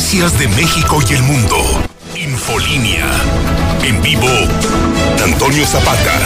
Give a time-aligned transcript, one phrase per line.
[0.00, 1.56] Noticias de México y el mundo.
[2.16, 3.06] Infolínea.
[3.84, 4.26] En vivo,
[5.22, 6.18] Antonio Zapata.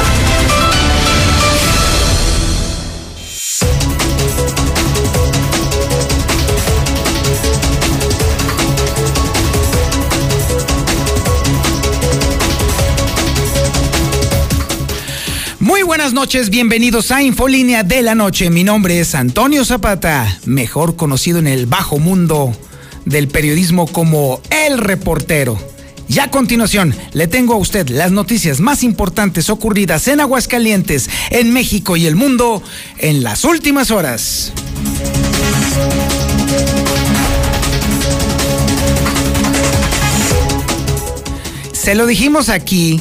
[15.58, 18.50] Muy buenas noches, bienvenidos a Infolínea de la Noche.
[18.50, 22.56] Mi nombre es Antonio Zapata, mejor conocido en el bajo mundo
[23.04, 25.58] del periodismo como El Reportero.
[26.08, 31.52] Y a continuación, le tengo a usted las noticias más importantes ocurridas en Aguascalientes, en
[31.52, 32.62] México y el mundo
[32.98, 34.52] en las últimas horas.
[41.72, 43.00] Se lo dijimos aquí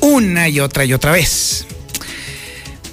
[0.00, 1.66] una y otra y otra vez.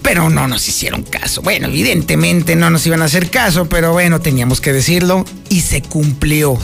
[0.10, 1.44] Pero no nos hicieron caso.
[1.44, 5.84] Bueno, evidentemente no nos iban a hacer caso, pero bueno, teníamos que decirlo y se
[5.84, 6.58] cumplió.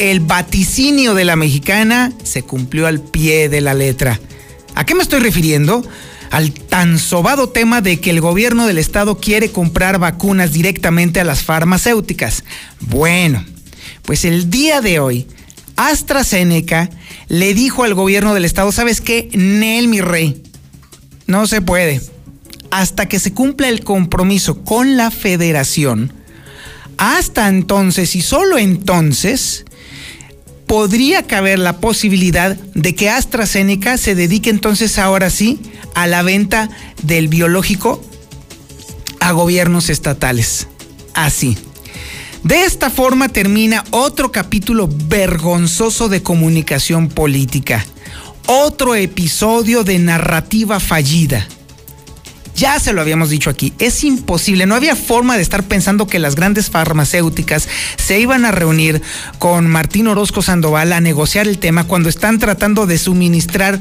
[0.00, 4.18] el vaticinio de la mexicana se cumplió al pie de la letra.
[4.74, 5.88] ¿A qué me estoy refiriendo?
[6.32, 11.24] Al tan sobado tema de que el gobierno del estado quiere comprar vacunas directamente a
[11.24, 12.42] las farmacéuticas.
[12.80, 13.44] Bueno,
[14.02, 15.28] pues el día de hoy,
[15.76, 16.90] AstraZeneca
[17.28, 19.28] le dijo al gobierno del estado, ¿sabes qué?
[19.34, 20.42] Nel, mi rey,
[21.28, 22.11] no se puede
[22.72, 26.10] hasta que se cumpla el compromiso con la federación,
[26.96, 29.66] hasta entonces y solo entonces
[30.66, 35.60] podría caber la posibilidad de que AstraZeneca se dedique entonces ahora sí
[35.94, 36.70] a la venta
[37.02, 38.02] del biológico
[39.20, 40.66] a gobiernos estatales.
[41.12, 41.58] Así.
[42.42, 47.84] De esta forma termina otro capítulo vergonzoso de comunicación política,
[48.46, 51.46] otro episodio de narrativa fallida.
[52.62, 56.20] Ya se lo habíamos dicho aquí, es imposible, no había forma de estar pensando que
[56.20, 59.02] las grandes farmacéuticas se iban a reunir
[59.40, 63.80] con Martín Orozco Sandoval a negociar el tema cuando están tratando de suministrar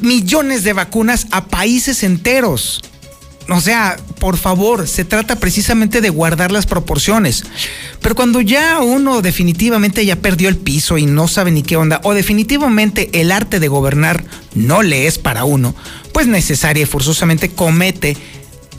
[0.00, 2.82] millones de vacunas a países enteros.
[3.48, 7.44] O sea, por favor, se trata precisamente de guardar las proporciones.
[8.00, 12.00] Pero cuando ya uno definitivamente ya perdió el piso y no sabe ni qué onda,
[12.04, 15.74] o definitivamente el arte de gobernar no le es para uno,
[16.12, 18.16] pues necesaria y forzosamente comete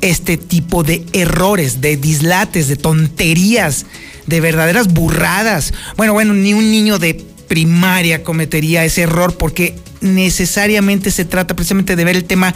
[0.02, 3.86] este tipo de errores, de dislates, de tonterías,
[4.26, 5.74] de verdaderas burradas.
[5.96, 11.96] Bueno, bueno, ni un niño de primaria cometería ese error porque necesariamente se trata precisamente
[11.96, 12.54] de ver el tema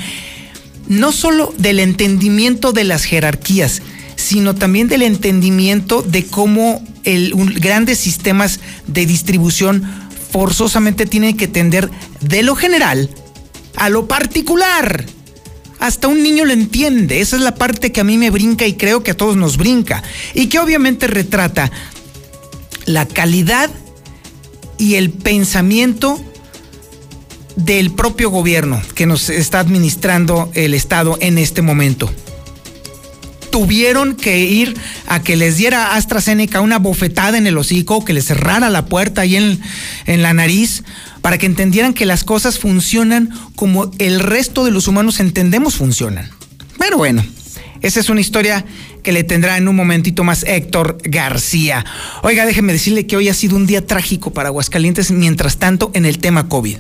[0.90, 3.82] no solo del entendimiento de las jerarquías,
[4.18, 9.84] sino también del entendimiento de cómo el, grandes sistemas de distribución
[10.32, 11.90] forzosamente tienen que tender
[12.20, 13.10] de lo general
[13.76, 15.06] a lo particular.
[15.80, 17.22] Hasta un niño lo entiende.
[17.22, 19.56] Esa es la parte que a mí me brinca y creo que a todos nos
[19.56, 20.04] brinca.
[20.34, 21.72] Y que obviamente retrata
[22.86, 23.70] la calidad
[24.78, 26.20] y el pensamiento
[27.60, 32.10] del propio gobierno que nos está administrando el Estado en este momento.
[33.52, 34.76] Tuvieron que ir
[35.08, 39.22] a que les diera AstraZeneca una bofetada en el hocico, que les cerrara la puerta
[39.22, 39.60] ahí en,
[40.06, 40.84] en la nariz,
[41.22, 46.30] para que entendieran que las cosas funcionan como el resto de los humanos entendemos funcionan.
[46.78, 47.24] Pero bueno,
[47.82, 48.66] esa es una historia
[49.04, 51.86] que le tendrá en un momentito más Héctor García.
[52.24, 56.06] Oiga, déjeme decirle que hoy ha sido un día trágico para Aguascalientes, mientras tanto en
[56.06, 56.78] el tema COVID.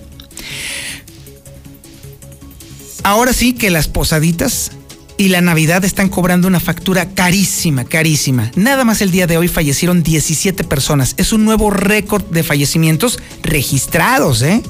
[3.03, 4.71] Ahora sí que las posaditas
[5.17, 8.51] y la Navidad están cobrando una factura carísima, carísima.
[8.55, 11.13] Nada más el día de hoy fallecieron 17 personas.
[11.17, 14.61] Es un nuevo récord de fallecimientos registrados, ¿eh?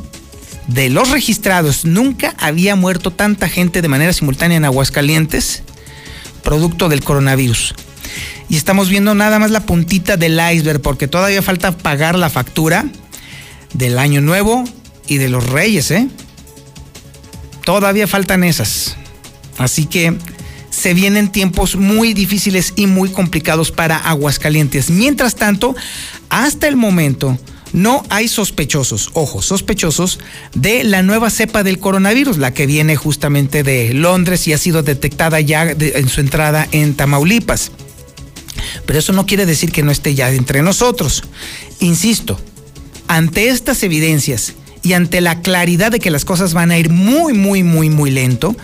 [0.66, 5.64] De los registrados, nunca había muerto tanta gente de manera simultánea en Aguascalientes,
[6.44, 7.76] producto del coronavirus.
[8.50, 12.86] Y estamos viendo nada más la puntita del iceberg, porque todavía falta pagar la factura
[13.74, 14.64] del Año Nuevo
[15.10, 16.08] y de los Reyes, ¿eh?
[17.66, 18.96] Todavía faltan esas.
[19.58, 20.16] Así que
[20.70, 24.90] se vienen tiempos muy difíciles y muy complicados para Aguascalientes.
[24.90, 25.76] Mientras tanto,
[26.30, 27.38] hasta el momento
[27.74, 30.20] no hay sospechosos, ojo, sospechosos
[30.54, 34.82] de la nueva cepa del coronavirus, la que viene justamente de Londres y ha sido
[34.82, 37.72] detectada ya en su entrada en Tamaulipas.
[38.86, 41.24] Pero eso no quiere decir que no esté ya entre nosotros.
[41.80, 42.40] Insisto,
[43.08, 44.54] ante estas evidencias
[44.84, 48.12] y ante la claridad de que las cosas van a ir muy, muy, muy, muy
[48.12, 48.56] lento,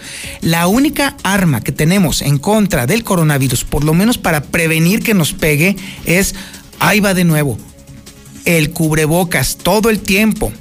[0.42, 5.14] la única arma que tenemos en contra del coronavirus, por lo menos para prevenir que
[5.14, 5.76] nos pegue,
[6.06, 6.36] es,
[6.80, 7.58] ahí va de nuevo,
[8.46, 10.52] el cubrebocas todo el tiempo.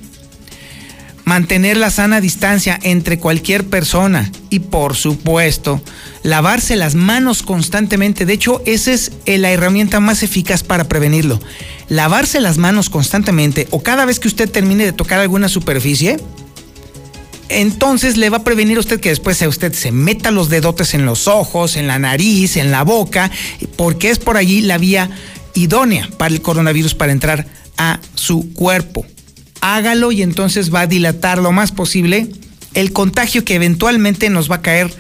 [1.25, 5.83] Mantener la sana distancia entre cualquier persona y por supuesto
[6.23, 8.27] lavarse las manos constantemente.
[8.27, 11.41] De hecho, esa es la herramienta más eficaz para prevenirlo.
[11.89, 16.19] Lavarse las manos constantemente o cada vez que usted termine de tocar alguna superficie,
[17.49, 21.05] entonces le va a prevenir a usted que después usted se meta los dedotes en
[21.05, 23.31] los ojos, en la nariz, en la boca,
[23.77, 25.11] porque es por allí la vía
[25.55, 27.47] idónea para el coronavirus para entrar
[27.77, 29.05] a su cuerpo.
[29.67, 32.29] Hágalo y entonces va a dilatar lo más posible
[32.75, 34.93] el contagio que eventualmente nos va a caer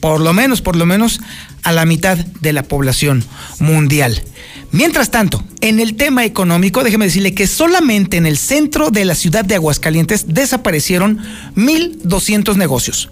[0.00, 1.18] por lo menos, por lo menos
[1.62, 3.24] a la mitad de la población
[3.58, 4.22] mundial.
[4.70, 9.14] Mientras tanto, en el tema económico, déjeme decirle que solamente en el centro de la
[9.14, 11.18] ciudad de Aguascalientes desaparecieron
[11.56, 13.08] 1.200 negocios.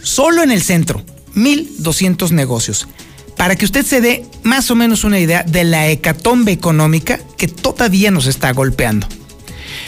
[0.00, 2.86] Solo en el centro, 1.200 negocios.
[3.36, 7.48] Para que usted se dé más o menos una idea de la hecatombe económica que
[7.48, 9.08] todavía nos está golpeando.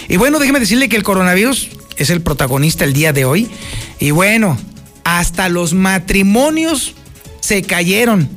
[0.08, 3.50] Y bueno, déjeme decirle que el coronavirus es el protagonista el día de hoy.
[3.98, 4.58] Y bueno,
[5.04, 6.94] hasta los matrimonios
[7.40, 8.28] se cayeron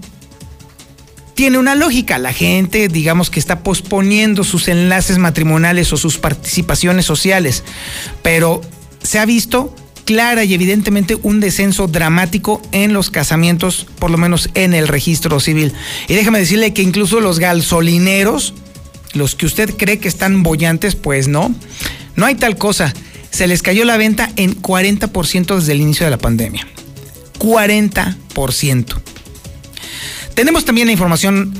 [1.39, 2.17] tiene una lógica.
[2.17, 7.63] La gente, digamos que está posponiendo sus enlaces matrimoniales o sus participaciones sociales,
[8.21, 8.59] pero
[9.01, 9.73] se ha visto
[10.03, 15.39] clara y evidentemente un descenso dramático en los casamientos, por lo menos en el registro
[15.39, 15.71] civil.
[16.09, 18.53] Y déjame decirle que incluso los gasolineros,
[19.13, 21.53] los que usted cree que están bollantes, pues no,
[22.15, 22.93] no hay tal cosa.
[23.31, 26.67] Se les cayó la venta en 40% desde el inicio de la pandemia.
[27.39, 29.01] 40%.
[30.33, 31.53] Tenemos también la información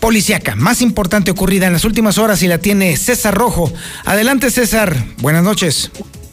[0.00, 3.72] policiaca más importante ocurrida en las últimas horas y la tiene César Rojo.
[4.04, 5.90] Adelante César, buenas noches.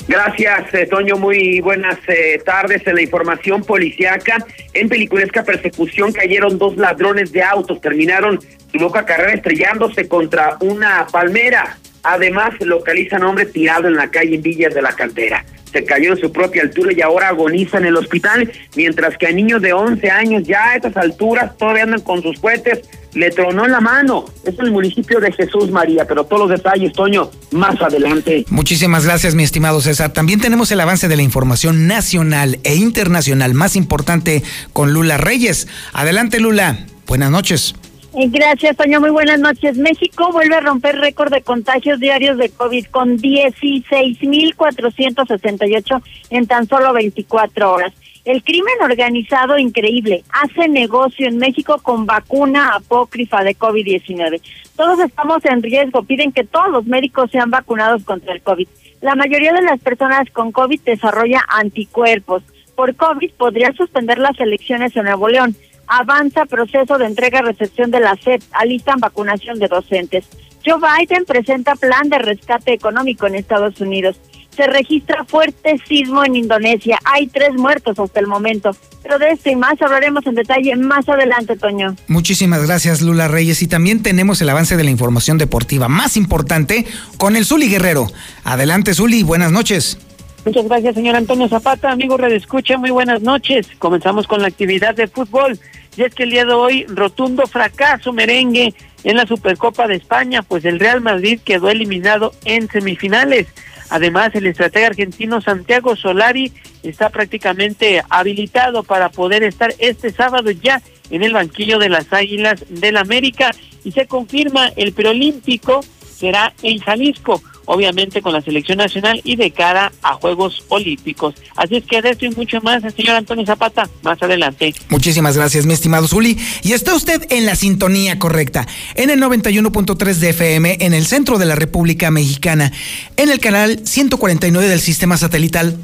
[0.07, 1.17] Gracias, eh, Toño.
[1.17, 2.87] Muy buenas eh, tardes.
[2.87, 4.37] En la información policiaca,
[4.73, 7.81] en peliculesca persecución cayeron dos ladrones de autos.
[7.81, 8.39] Terminaron
[8.71, 11.77] su loca carrera estrellándose contra una palmera.
[12.03, 16.13] Además, localizan a hombre tirado en la calle en Villas de la Cantera se cayó
[16.13, 19.73] en su propia altura y ahora agoniza en el hospital, mientras que a niños de
[19.73, 22.81] 11 años ya a estas alturas todavía andan con sus cohetes,
[23.13, 24.25] le tronó en la mano.
[24.45, 28.45] Es el municipio de Jesús María, pero todos los detalles, Toño, más adelante.
[28.49, 30.13] Muchísimas gracias, mi estimado César.
[30.13, 34.43] También tenemos el avance de la información nacional e internacional más importante
[34.73, 35.67] con Lula Reyes.
[35.93, 36.85] Adelante, Lula.
[37.07, 37.75] Buenas noches.
[38.19, 38.99] Eh, gracias, Toño.
[38.99, 39.77] Muy buenas noches.
[39.77, 46.93] México vuelve a romper récord de contagios diarios de COVID con 16.468 en tan solo
[46.93, 47.93] 24 horas.
[48.25, 54.41] El crimen organizado increíble hace negocio en México con vacuna apócrifa de COVID-19.
[54.75, 58.67] Todos estamos en riesgo, piden que todos los médicos sean vacunados contra el COVID.
[59.01, 62.41] La mayoría de las personas con COVID desarrolla anticuerpos.
[62.75, 65.55] Por COVID podría suspender las elecciones en Nuevo León
[65.87, 70.25] avanza proceso de entrega-recepción de la SEP, alistan vacunación de docentes.
[70.65, 74.17] Joe Biden presenta plan de rescate económico en Estados Unidos.
[74.55, 76.97] Se registra fuerte sismo en Indonesia.
[77.05, 78.71] Hay tres muertos hasta el momento.
[79.03, 81.95] Pero de esto y más hablaremos en detalle más adelante, Toño.
[82.07, 83.61] Muchísimas gracias, Lula Reyes.
[83.61, 86.85] Y también tenemos el avance de la información deportiva más importante
[87.17, 88.07] con el Zuli Guerrero.
[88.43, 89.21] Adelante, Zuli.
[89.21, 89.99] Buenas noches.
[90.43, 91.91] Muchas gracias, señor Antonio Zapata.
[91.91, 93.67] Amigo Red Escucha, muy buenas noches.
[93.79, 95.59] Comenzamos con la actividad de fútbol.
[95.97, 98.73] Y es que el día de hoy, rotundo fracaso merengue
[99.03, 103.47] en la Supercopa de España, pues el Real Madrid quedó eliminado en semifinales.
[103.89, 106.53] Además, el estratega argentino Santiago Solari
[106.83, 112.63] está prácticamente habilitado para poder estar este sábado ya en el banquillo de las Águilas
[112.69, 113.51] del América
[113.83, 119.51] y se confirma el preolímpico será en Jalisco obviamente con la selección nacional y de
[119.51, 121.35] cara a Juegos Olímpicos.
[121.55, 124.73] Así es que de esto y mucho más, señor Antonio Zapata, más adelante.
[124.89, 126.37] Muchísimas gracias, mi estimado Zuli.
[126.63, 131.37] Y está usted en la sintonía correcta, en el 91.3 de FM, en el centro
[131.37, 132.71] de la República Mexicana,
[133.17, 135.77] en el canal 149 del sistema satelital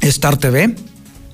[0.00, 0.74] Star TV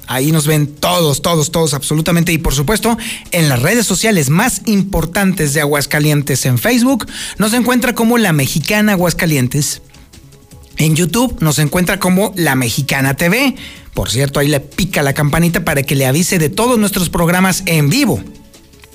[0.09, 2.33] Ahí nos ven todos, todos, todos, absolutamente.
[2.33, 2.97] Y por supuesto,
[3.31, 8.93] en las redes sociales más importantes de Aguascalientes en Facebook, nos encuentra como La Mexicana
[8.93, 9.83] Aguascalientes.
[10.79, 13.55] En YouTube nos encuentra como La Mexicana TV.
[13.93, 17.63] Por cierto, ahí le pica la campanita para que le avise de todos nuestros programas
[17.67, 18.19] en vivo.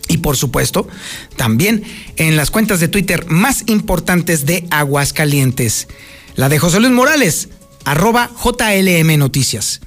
[0.08, 0.88] Y por supuesto,
[1.36, 1.84] también
[2.16, 5.88] en las cuentas de Twitter más importantes de Aguascalientes.
[6.36, 7.50] La de José Luis Morales,
[7.86, 9.80] arroba JLM Noticias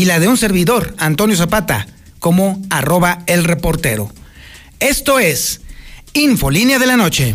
[0.00, 1.86] y la de un servidor, Antonio Zapata,
[2.20, 4.10] como arroba el reportero.
[4.78, 5.60] Esto es
[6.14, 7.34] Infolínea de la Noche.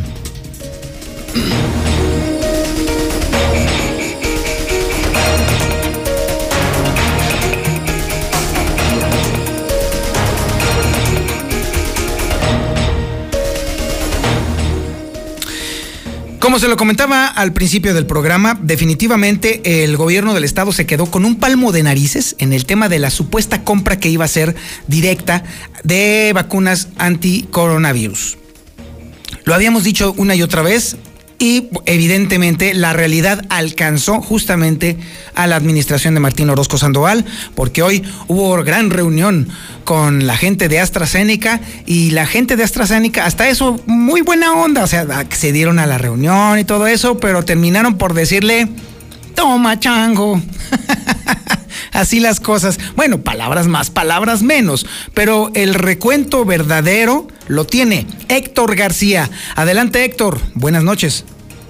[16.56, 21.06] Como se lo comentaba al principio del programa, definitivamente el gobierno del estado se quedó
[21.06, 24.30] con un palmo de narices en el tema de la supuesta compra que iba a
[24.30, 24.56] ser
[24.88, 25.44] directa
[25.84, 28.38] de vacunas anti-coronavirus.
[29.44, 30.96] Lo habíamos dicho una y otra vez,
[31.38, 34.98] y evidentemente la realidad alcanzó justamente
[35.34, 37.26] a la administración de Martín Orozco Sandoval,
[37.56, 39.50] porque hoy hubo gran reunión
[39.84, 44.84] con la gente de AstraZeneca y la gente de AstraZeneca, hasta eso, muy buena onda,
[44.84, 48.68] o sea, accedieron a la reunión y todo eso, pero terminaron por decirle,
[49.36, 50.42] toma chango.
[51.92, 52.78] Así las cosas.
[52.96, 59.30] Bueno, palabras más, palabras menos, pero el recuento verdadero lo tiene Héctor García.
[59.56, 61.26] Adelante Héctor, buenas noches.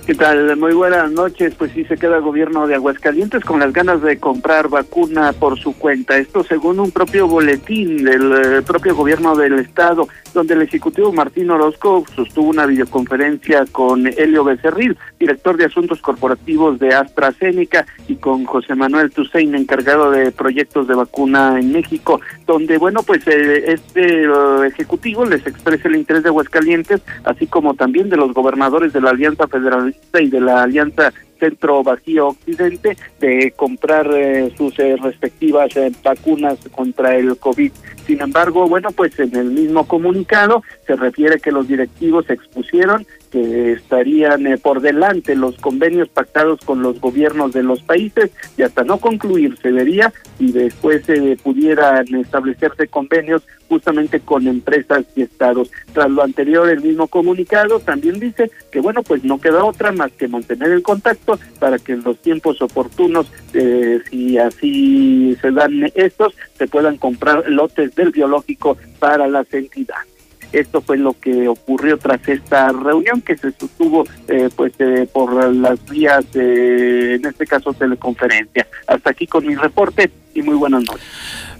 [0.05, 0.55] ¿Qué tal?
[0.57, 1.55] Muy buenas noches.
[1.55, 5.57] Pues sí, se queda el gobierno de Aguascalientes con las ganas de comprar vacuna por
[5.57, 6.15] su cuenta.
[6.15, 11.49] Esto según un propio boletín del eh, propio gobierno del estado, donde el ejecutivo Martín
[11.49, 18.45] Orozco sostuvo una videoconferencia con Helio Becerril, director de Asuntos Corporativos de AstraZeneca, y con
[18.45, 24.25] José Manuel Tusein, encargado de proyectos de vacuna en México, donde, bueno, pues eh, este
[24.25, 29.01] eh, ejecutivo les expresa el interés de Aguascalientes, así como también de los gobernadores de
[29.01, 34.95] la Alianza Federal y de la Alianza Centro Vacío Occidente de comprar eh, sus eh,
[35.01, 37.71] respectivas eh, vacunas contra el COVID.
[38.05, 43.73] Sin embargo, bueno, pues en el mismo comunicado se refiere que los directivos expusieron que
[43.73, 48.97] estarían por delante los convenios pactados con los gobiernos de los países y hasta no
[48.97, 55.69] concluir se vería y después se pudieran establecerse convenios justamente con empresas y estados.
[55.91, 60.13] Tras lo anterior, el mismo comunicado también dice que, bueno, pues no queda otra más
[60.13, 65.91] que mantener el contacto para que en los tiempos oportunos, eh, si así se dan
[65.93, 70.14] estos, se puedan comprar lotes del biológico para las entidades.
[70.55, 75.53] Esto fue lo que ocurrió tras esta reunión que se sostuvo eh, pues eh, por
[75.53, 78.65] las vías, de, en este caso teleconferencia.
[78.87, 81.05] Hasta aquí con mi reporte y muy buenas noches.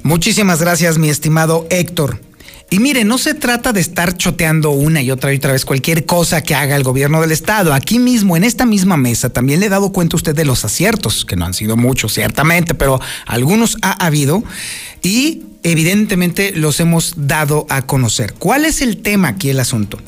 [0.04, 2.20] Muchísimas gracias, mi estimado Héctor.
[2.70, 6.06] Y mire, no se trata de estar choteando una y otra y otra vez cualquier
[6.06, 7.74] cosa que haga el gobierno del Estado.
[7.74, 10.66] Aquí mismo, en esta misma mesa, también le he dado cuenta a usted de los
[10.66, 14.44] aciertos, que no han sido muchos, ciertamente, pero algunos ha habido
[15.04, 18.34] y evidentemente los hemos dado a conocer.
[18.34, 20.00] ¿Cuál es el tema aquí, el asunto?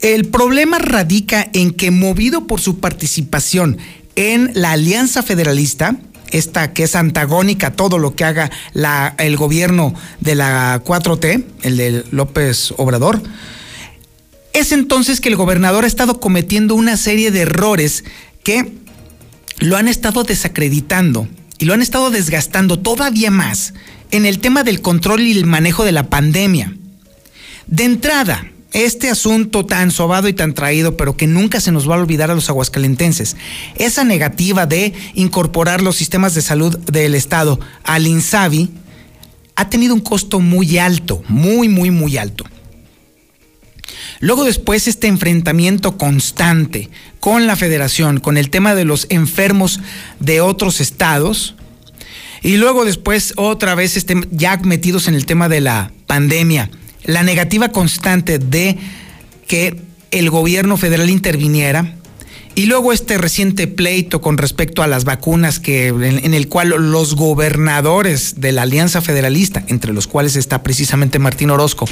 [0.00, 3.78] El problema radica en que, movido por su participación
[4.16, 5.96] en la Alianza Federalista,
[6.30, 8.50] esta que es antagónica a todo lo que haga
[9.18, 13.22] el gobierno de la 4T, el de López Obrador,
[14.52, 18.04] es entonces que el gobernador ha estado cometiendo una serie de errores
[18.42, 18.72] que
[19.58, 23.74] lo han estado desacreditando y lo han estado desgastando todavía más
[24.10, 26.74] en el tema del control y el manejo de la pandemia.
[27.66, 31.96] De entrada, este asunto tan sobado y tan traído, pero que nunca se nos va
[31.96, 33.36] a olvidar a los aguascalentenses,
[33.76, 38.70] esa negativa de incorporar los sistemas de salud del Estado al INSABI,
[39.56, 42.44] ha tenido un costo muy alto, muy, muy, muy alto.
[44.20, 49.80] Luego después este enfrentamiento constante con la federación, con el tema de los enfermos
[50.20, 51.56] de otros estados,
[52.42, 56.70] y luego después otra vez este, ya metidos en el tema de la pandemia
[57.10, 58.78] la negativa constante de
[59.46, 61.94] que el gobierno federal interviniera
[62.54, 67.14] y luego este reciente pleito con respecto a las vacunas que en, el cual los
[67.14, 71.86] gobernadores de la Alianza Federalista, entre los cuales está precisamente Martín Orozco,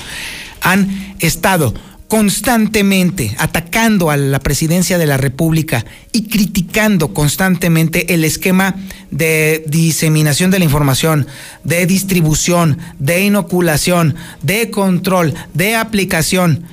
[0.60, 1.74] han estado
[2.08, 8.74] constantemente atacando a la presidencia de la República y criticando constantemente el esquema
[9.10, 11.26] de diseminación de la información,
[11.64, 16.64] de distribución, de inoculación, de control, de aplicación.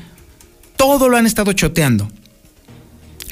[0.78, 2.10] Todo lo han estado choteando.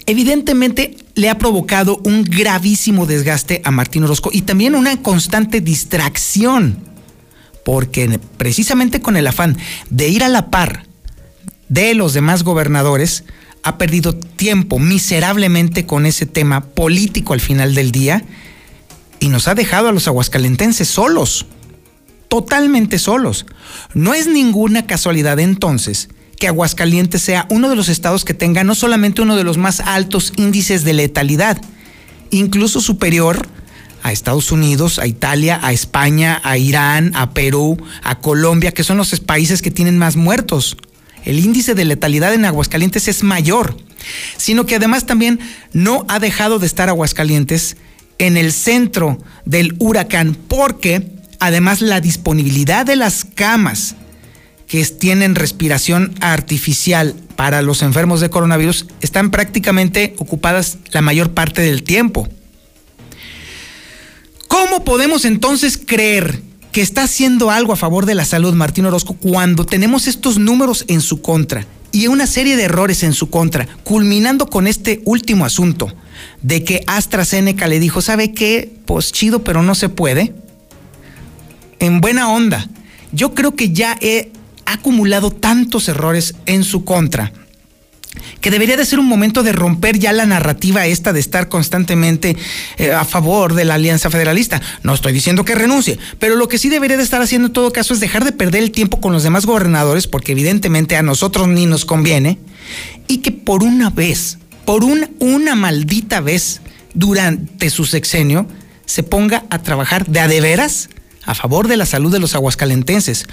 [0.06, 6.80] Evidentemente le ha provocado un gravísimo desgaste a Martín Orozco y también una constante distracción,
[7.64, 9.58] porque precisamente con el afán
[9.90, 10.86] de ir a la par,
[11.70, 13.24] de los demás gobernadores
[13.64, 18.24] ha perdido tiempo miserablemente con ese tema político al final del día
[19.20, 21.46] y nos ha dejado a los aguascalentenses solos,
[22.28, 23.46] totalmente solos.
[23.94, 28.76] No es ninguna casualidad entonces que Aguascalientes sea uno de los estados que tenga no
[28.76, 31.62] solamente uno de los más altos índices de letalidad,
[32.32, 33.48] incluso superior
[34.02, 38.98] a Estados Unidos, a Italia, a España, a Irán, a Perú, a Colombia, que son
[38.98, 40.76] los países que tienen más muertos
[41.26, 43.78] el índice de letalidad en Aguascalientes es mayor,
[44.38, 45.40] sino que además también
[45.72, 47.78] no ha dejado de estar Aguascalientes
[48.18, 53.96] en el centro del huracán, porque además la disponibilidad de las camas
[54.68, 61.62] que tienen respiración artificial para los enfermos de coronavirus están prácticamente ocupadas la mayor parte
[61.62, 62.28] del tiempo.
[64.48, 66.42] ¿Cómo podemos entonces creer
[66.74, 70.86] que está haciendo algo a favor de la salud Martín Orozco cuando tenemos estos números
[70.88, 75.46] en su contra y una serie de errores en su contra, culminando con este último
[75.46, 75.94] asunto
[76.42, 78.76] de que AstraZeneca le dijo, ¿sabe qué?
[78.86, 80.34] Pues chido, pero no se puede.
[81.80, 82.68] En buena onda.
[83.12, 84.32] Yo creo que ya he
[84.66, 87.32] acumulado tantos errores en su contra
[88.42, 92.36] que debería de ser un momento de romper ya la narrativa esta de estar constantemente
[92.78, 94.62] eh, a favor de la Alianza Federalista.
[94.84, 97.72] No estoy diciendo que renuncie, pero lo que sí debería de estar haciendo en todo
[97.72, 101.48] caso es dejar de perder el tiempo con los demás gobernadores, porque evidentemente a nosotros
[101.48, 102.40] ni nos conviene,
[103.08, 106.62] y que por una vez, por una, una maldita vez
[106.94, 108.48] durante su sexenio,
[108.86, 110.90] se ponga a trabajar de a de veras
[111.26, 113.26] a favor de la salud de los aguascalentenses.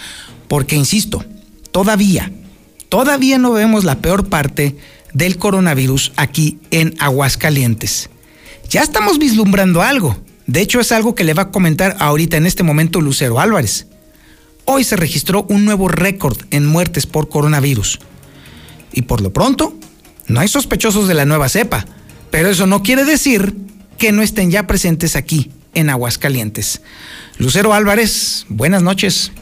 [0.49, 1.25] Porque, insisto,
[1.71, 2.33] todavía,
[2.91, 4.77] todavía no vemos la peor parte
[5.15, 8.11] del coronavirus aquí en Aguascalientes.
[8.69, 10.23] Ya estamos vislumbrando algo.
[10.47, 13.87] De hecho, es algo que le va a comentar ahorita en este momento Lucero Álvarez.
[14.65, 18.01] Hoy se registró un nuevo récord en muertes por coronavirus.
[18.93, 19.75] Y por lo pronto,
[20.27, 21.87] no hay sospechosos de la nueva cepa,
[22.31, 23.57] pero eso no quiere decir
[23.99, 26.83] que no estén ya presentes aquí en Aguascalientes.
[27.39, 29.33] Lucero Álvarez, buenas noches.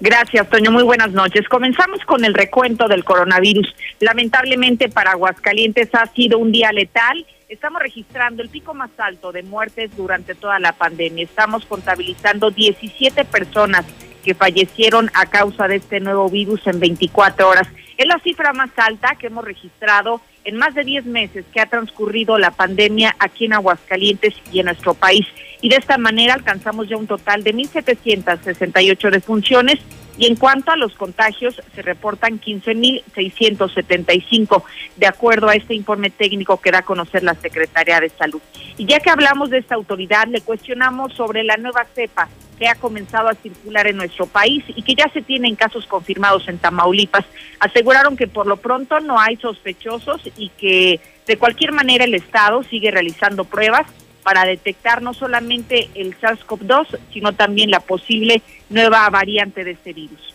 [0.00, 0.70] Gracias, Toño.
[0.70, 1.48] Muy buenas noches.
[1.48, 3.74] Comenzamos con el recuento del coronavirus.
[4.00, 7.24] Lamentablemente para Aguascalientes ha sido un día letal.
[7.48, 11.24] Estamos registrando el pico más alto de muertes durante toda la pandemia.
[11.24, 13.84] Estamos contabilizando 17 personas
[14.24, 17.68] que fallecieron a causa de este nuevo virus en 24 horas.
[17.96, 21.66] Es la cifra más alta que hemos registrado en más de 10 meses que ha
[21.66, 25.26] transcurrido la pandemia aquí en Aguascalientes y en nuestro país.
[25.60, 29.80] Y de esta manera alcanzamos ya un total de 1.768 defunciones
[30.16, 34.62] y en cuanto a los contagios, se reportan 15.675,
[34.96, 38.40] de acuerdo a este informe técnico que da a conocer la Secretaría de Salud.
[38.78, 42.74] Y ya que hablamos de esta autoridad, le cuestionamos sobre la nueva cepa que ha
[42.74, 47.24] comenzado a circular en nuestro país y que ya se tienen casos confirmados en Tamaulipas.
[47.60, 52.62] Aseguraron que por lo pronto no hay sospechosos y que de cualquier manera el Estado
[52.64, 53.86] sigue realizando pruebas
[54.22, 60.33] para detectar no solamente el SARS-CoV-2, sino también la posible nueva variante de este virus.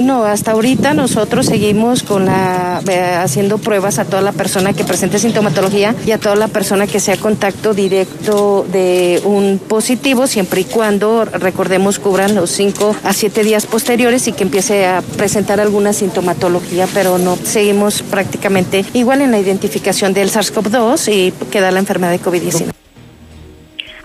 [0.00, 4.84] No, hasta ahorita nosotros seguimos con la eh, haciendo pruebas a toda la persona que
[4.84, 10.62] presente sintomatología y a toda la persona que sea contacto directo de un positivo, siempre
[10.62, 15.60] y cuando recordemos cubran los 5 a 7 días posteriores y que empiece a presentar
[15.60, 21.78] alguna sintomatología, pero no seguimos prácticamente igual en la identificación del SARS-CoV-2 y queda la
[21.78, 22.74] enfermedad de COVID-19.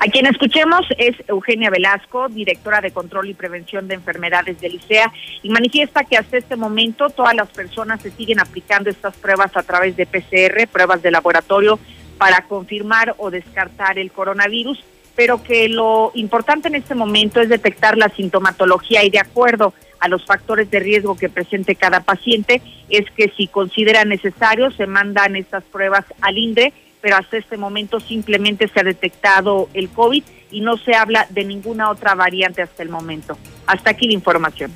[0.01, 5.11] A quien escuchemos es Eugenia Velasco, directora de Control y Prevención de Enfermedades del ICEA,
[5.43, 9.63] y manifiesta que hasta este momento todas las personas se siguen aplicando estas pruebas a
[9.63, 11.79] través de PCR, pruebas de laboratorio,
[12.17, 14.81] para confirmar o descartar el coronavirus,
[15.17, 20.07] pero que lo importante en este momento es detectar la sintomatología y de acuerdo a
[20.07, 25.35] los factores de riesgo que presente cada paciente, es que si considera necesario se mandan
[25.35, 30.61] estas pruebas al INDRE pero hasta este momento simplemente se ha detectado el COVID y
[30.61, 33.37] no se habla de ninguna otra variante hasta el momento.
[33.67, 34.71] Hasta aquí la información.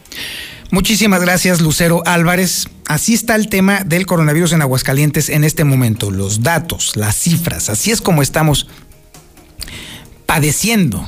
[0.71, 2.67] Muchísimas gracias, Lucero Álvarez.
[2.87, 6.11] Así está el tema del coronavirus en Aguascalientes en este momento.
[6.11, 8.67] Los datos, las cifras, así es como estamos
[10.25, 11.05] padeciendo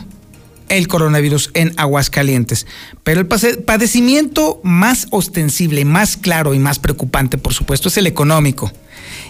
[0.70, 2.68] el coronavirus en Aguascalientes.
[3.04, 8.72] Pero el padecimiento más ostensible, más claro y más preocupante, por supuesto, es el económico.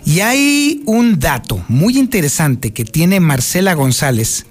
[0.06, 4.46] Y hay un dato muy interesante que tiene Marcela González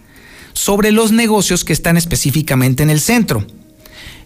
[0.53, 3.47] sobre los negocios que están específicamente en el centro.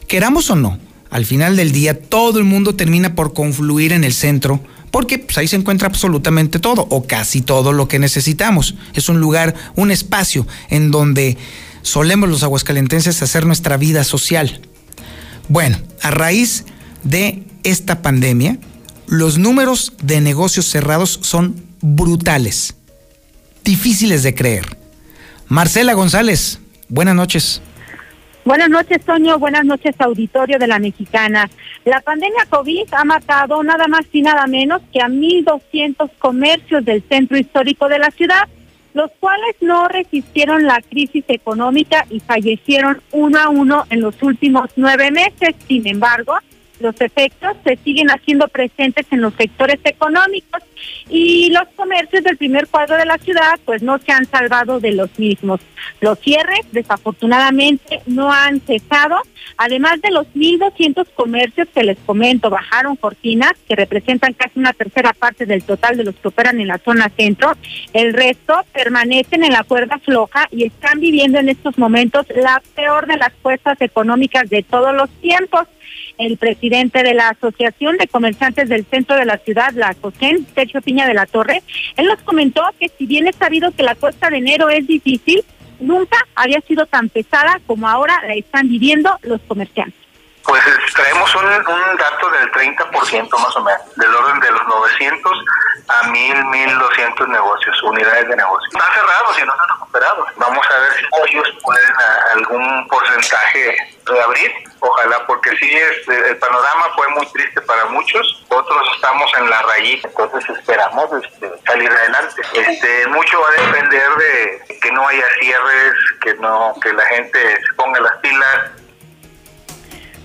[0.06, 0.78] Queramos o no,
[1.10, 5.36] al final del día todo el mundo termina por confluir en el centro porque pues,
[5.38, 8.74] ahí se encuentra absolutamente todo o casi todo lo que necesitamos.
[8.94, 11.36] Es un lugar, un espacio en donde
[11.82, 14.60] solemos los aguascalentenses hacer nuestra vida social.
[15.48, 16.64] Bueno, a raíz
[17.04, 18.58] de esta pandemia,
[19.08, 22.76] los números de negocios cerrados son brutales,
[23.64, 24.64] difíciles de creer.
[25.48, 27.62] Marcela González, buenas noches.
[28.44, 29.38] Buenas noches, Toño.
[29.38, 31.50] Buenas noches, auditorio de la Mexicana.
[31.84, 37.02] La pandemia COVID ha matado nada más y nada menos que a 1.200 comercios del
[37.08, 38.48] centro histórico de la ciudad,
[38.94, 44.70] los cuales no resistieron la crisis económica y fallecieron uno a uno en los últimos
[44.76, 45.54] nueve meses.
[45.66, 46.34] Sin embargo,
[46.80, 50.62] los efectos se siguen haciendo presentes en los sectores económicos
[51.08, 54.92] y los comercios del primer cuadro de la ciudad pues no se han salvado de
[54.92, 55.60] los mismos.
[56.00, 59.16] Los cierres desafortunadamente no han cesado,
[59.56, 65.12] además de los 1.200 comercios que les comento bajaron cortinas que representan casi una tercera
[65.12, 67.52] parte del total de los que operan en la zona centro,
[67.92, 73.06] el resto permanecen en la cuerda floja y están viviendo en estos momentos la peor
[73.06, 75.66] de las cuestas económicas de todos los tiempos
[76.18, 80.82] el presidente de la Asociación de Comerciantes del Centro de la Ciudad, la COSEN, Sergio
[80.82, 81.62] Piña de la Torre,
[81.96, 85.44] él nos comentó que si bien es sabido que la cuesta de enero es difícil,
[85.80, 89.94] nunca había sido tan pesada como ahora la están viviendo los comerciantes.
[90.44, 90.62] Pues
[90.94, 95.44] traemos un, un dato del 30% más o menos, del orden de los 900
[95.88, 98.68] a 1000, 1200 negocios, unidades de negocio.
[98.72, 100.28] Están cerrados y no están recuperados.
[100.36, 101.92] Vamos a ver si ellos pueden
[102.34, 104.52] algún porcentaje reabrir.
[104.80, 108.44] Ojalá, porque sí, este, el panorama fue muy triste para muchos.
[108.48, 112.42] Otros estamos en la rayita, entonces esperamos este, salir adelante.
[112.54, 117.38] Este, mucho va a depender de que no haya cierres, que no, que la gente
[117.38, 118.70] se ponga las pilas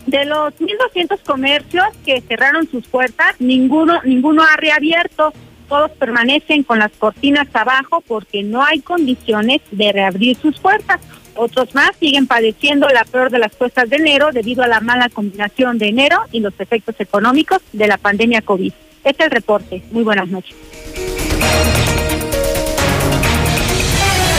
[0.05, 5.33] de los 1.200 comercios que cerraron sus puertas, ninguno, ninguno ha reabierto.
[5.69, 10.99] Todos permanecen con las cortinas abajo porque no hay condiciones de reabrir sus puertas.
[11.36, 15.10] Otros más siguen padeciendo la peor de las cuestas de enero debido a la mala
[15.10, 18.74] combinación de enero y los efectos económicos de la pandemia COVID.
[19.04, 19.84] Este es el reporte.
[19.91, 20.56] Muy buenas noches.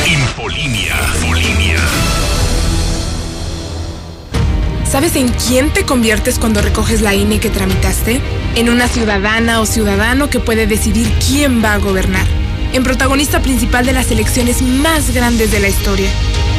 [0.07, 0.95] Infolinia.
[4.95, 8.21] ¿Sabes en quién te conviertes cuando recoges la INE que tramitaste?
[8.55, 12.27] En una ciudadana o ciudadano que puede decidir quién va a gobernar.
[12.73, 16.09] En protagonista principal de las elecciones más grandes de la historia.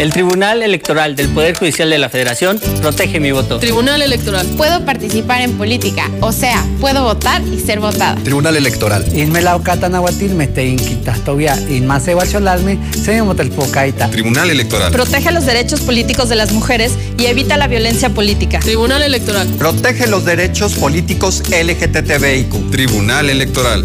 [0.00, 3.58] El Tribunal Electoral del Poder Judicial de la Federación protege mi voto.
[3.58, 4.46] Tribunal Electoral.
[4.56, 8.14] Puedo participar en política, o sea, puedo votar y ser votada.
[8.24, 9.04] Tribunal Electoral.
[9.14, 14.08] Inmelao catanahuatil te inquitastovia inmase guacholalme se pocaita.
[14.10, 14.90] Tribunal Electoral.
[14.90, 18.58] Protege los derechos políticos de las mujeres y evita la violencia política.
[18.60, 19.46] Tribunal Electoral.
[19.58, 22.70] Protege los derechos políticos LGTBIQ.
[22.70, 23.84] Tribunal Electoral.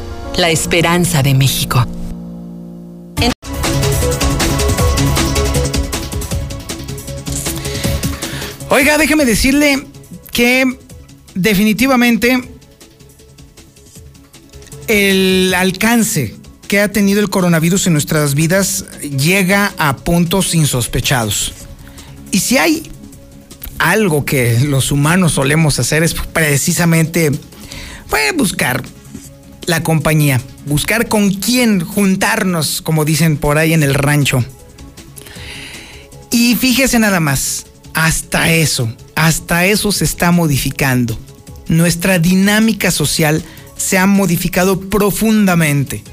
[0.37, 1.85] la esperanza de México.
[8.69, 9.85] Oiga, déjeme decirle
[10.31, 10.77] que
[11.35, 12.41] definitivamente
[14.87, 16.35] el alcance
[16.67, 21.53] que ha tenido el coronavirus en nuestras vidas llega a puntos insospechados.
[22.31, 22.89] Y si hay
[23.77, 27.31] algo que los humanos solemos hacer es precisamente
[28.09, 28.83] pues, buscar
[29.71, 34.43] la compañía, buscar con quién juntarnos, como dicen por ahí en el rancho.
[36.29, 41.17] Y fíjese nada más, hasta eso, hasta eso se está modificando.
[41.69, 43.43] Nuestra dinámica social
[43.77, 46.03] se ha modificado profundamente,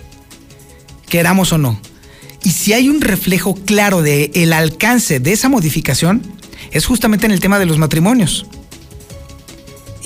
[1.09, 1.81] queramos o no.
[2.45, 6.23] Y si hay un reflejo claro de el alcance de esa modificación,
[6.71, 8.47] es justamente en el tema de los matrimonios.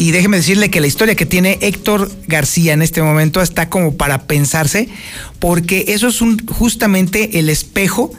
[0.03, 3.97] Y déjeme decirle que la historia que tiene Héctor García en este momento está como
[3.97, 4.89] para pensarse,
[5.39, 6.19] porque eso es
[6.51, 8.13] justamente el espejo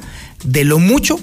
[0.46, 1.20] de lo mucho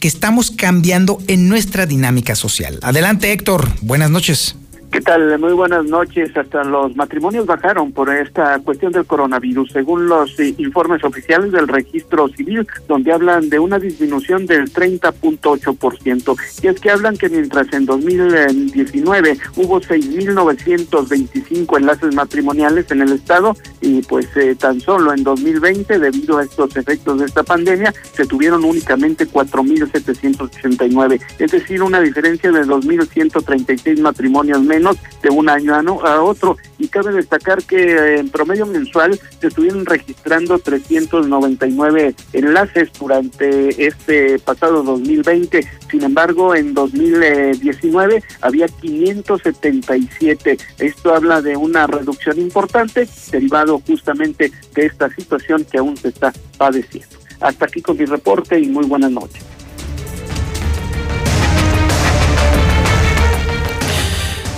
[0.00, 2.78] que estamos cambiando en nuestra dinámica social.
[2.82, 4.56] Adelante Héctor, buenas noches.
[4.94, 5.36] ¿Qué tal?
[5.40, 6.36] Muy buenas noches.
[6.36, 11.66] Hasta los matrimonios bajaron por esta cuestión del coronavirus, según los eh, informes oficiales del
[11.66, 16.36] registro civil, donde hablan de una disminución del 30.8%.
[16.62, 23.56] Y es que hablan que mientras en 2019 hubo 6.925 enlaces matrimoniales en el Estado,
[23.80, 28.26] y pues eh, tan solo en 2020, debido a estos efectos de esta pandemia, se
[28.26, 31.20] tuvieron únicamente 4.789.
[31.40, 34.83] Es decir, una diferencia de 2.136 matrimonios menos
[35.22, 36.56] de un año a, otro.
[36.78, 44.38] Y cabe destacar que eh, en promedio mensual se estuvieron registrando 399 enlaces durante este
[44.38, 45.66] pasado 2020.
[45.90, 50.58] Sin embargo, en 2019 había 577.
[50.78, 56.32] Esto habla de una reducción importante derivado justamente de esta situación que aún se está
[56.58, 57.16] padeciendo.
[57.40, 59.53] Hasta aquí con mi reporte y muy buenas noches.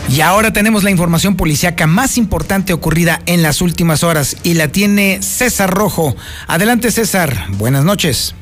[0.08, 4.68] Y ahora tenemos la información policiaca más importante ocurrida en las últimas horas y la
[4.68, 6.14] tiene César Rojo.
[6.46, 8.34] Adelante César, buenas noches.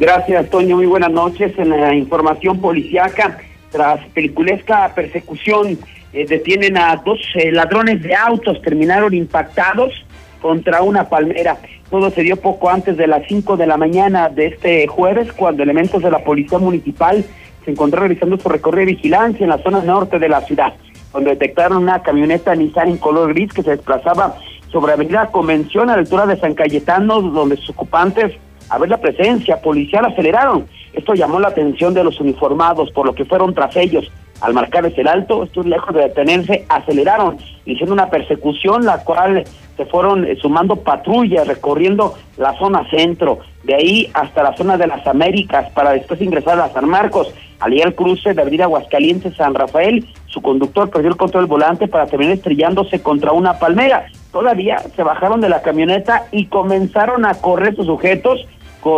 [0.00, 1.56] Gracias Toño, muy buenas noches.
[1.56, 3.38] En la información policiaca,
[3.70, 5.78] tras peliculesca persecución,
[6.12, 9.92] eh, detienen a dos eh, ladrones de autos, terminaron impactados
[10.42, 11.58] contra una palmera.
[11.90, 15.62] Todo se dio poco antes de las 5 de la mañana de este jueves, cuando
[15.62, 17.24] elementos de la Policía Municipal
[17.64, 20.74] se encontraron realizando su recorrido de vigilancia en la zona norte de la ciudad
[21.14, 24.34] donde detectaron una camioneta Nissan en color gris que se desplazaba
[24.70, 28.32] sobre Avenida Convención a la altura de San Cayetano, donde sus ocupantes,
[28.68, 30.66] a ver la presencia policial, aceleraron.
[30.92, 34.10] Esto llamó la atención de los uniformados, por lo que fueron tras ellos.
[34.40, 39.44] Al marcar ese alto, estos lejos de detenerse, aceleraron, iniciando una persecución, la cual
[39.76, 44.88] se fueron eh, sumando patrullas recorriendo la zona centro, de ahí hasta la zona de
[44.88, 49.36] las Américas, para después ingresar a San Marcos, al ir al cruce de Avenida Aguascalientes
[49.36, 54.06] San Rafael, su conductor perdió el control del volante para terminar estrellándose contra una palmera.
[54.32, 58.46] Todavía se bajaron de la camioneta y comenzaron a correr sus sujetos,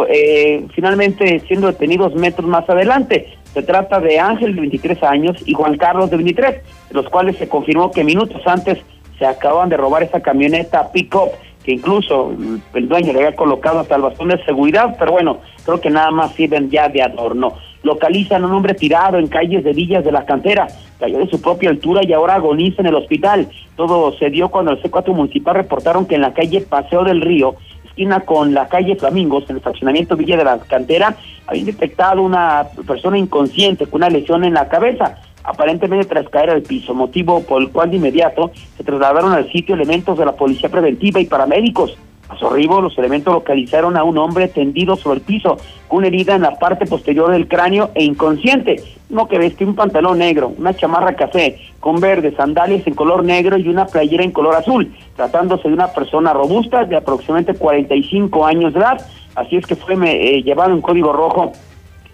[0.08, 3.36] eh, finalmente siendo detenidos metros más adelante.
[3.52, 7.48] Se trata de Ángel de 23 años y Juan Carlos de 23, los cuales se
[7.48, 8.78] confirmó que minutos antes
[9.18, 11.30] se acaban de robar esa camioneta pick-up
[11.66, 12.32] que incluso
[12.74, 16.12] el dueño le había colocado hasta el bastón de seguridad, pero bueno, creo que nada
[16.12, 17.54] más sirven ya de adorno.
[17.82, 20.66] Localizan a un hombre tirado en calles de Villas de la Cantera,
[20.98, 23.48] cayó de su propia altura y ahora agoniza en el hospital.
[23.76, 27.56] Todo se dio cuando el C4 municipal reportaron que en la calle Paseo del Río,
[27.84, 32.66] esquina con la calle Flamingos, en el fraccionamiento Villa de la Cantera, habían detectado una
[32.86, 37.62] persona inconsciente con una lesión en la cabeza aparentemente tras caer al piso, motivo por
[37.62, 41.96] el cual de inmediato se trasladaron al sitio elementos de la policía preventiva y paramédicos.
[42.28, 46.08] A su arribo, los elementos localizaron a un hombre tendido sobre el piso, con una
[46.08, 50.52] herida en la parte posterior del cráneo e inconsciente, no que vestía un pantalón negro,
[50.58, 54.92] una chamarra café, con verde, sandalias en color negro y una playera en color azul,
[55.14, 59.06] tratándose de una persona robusta de aproximadamente 45 años de edad.
[59.36, 61.52] Así es que fue eh, llevado en código rojo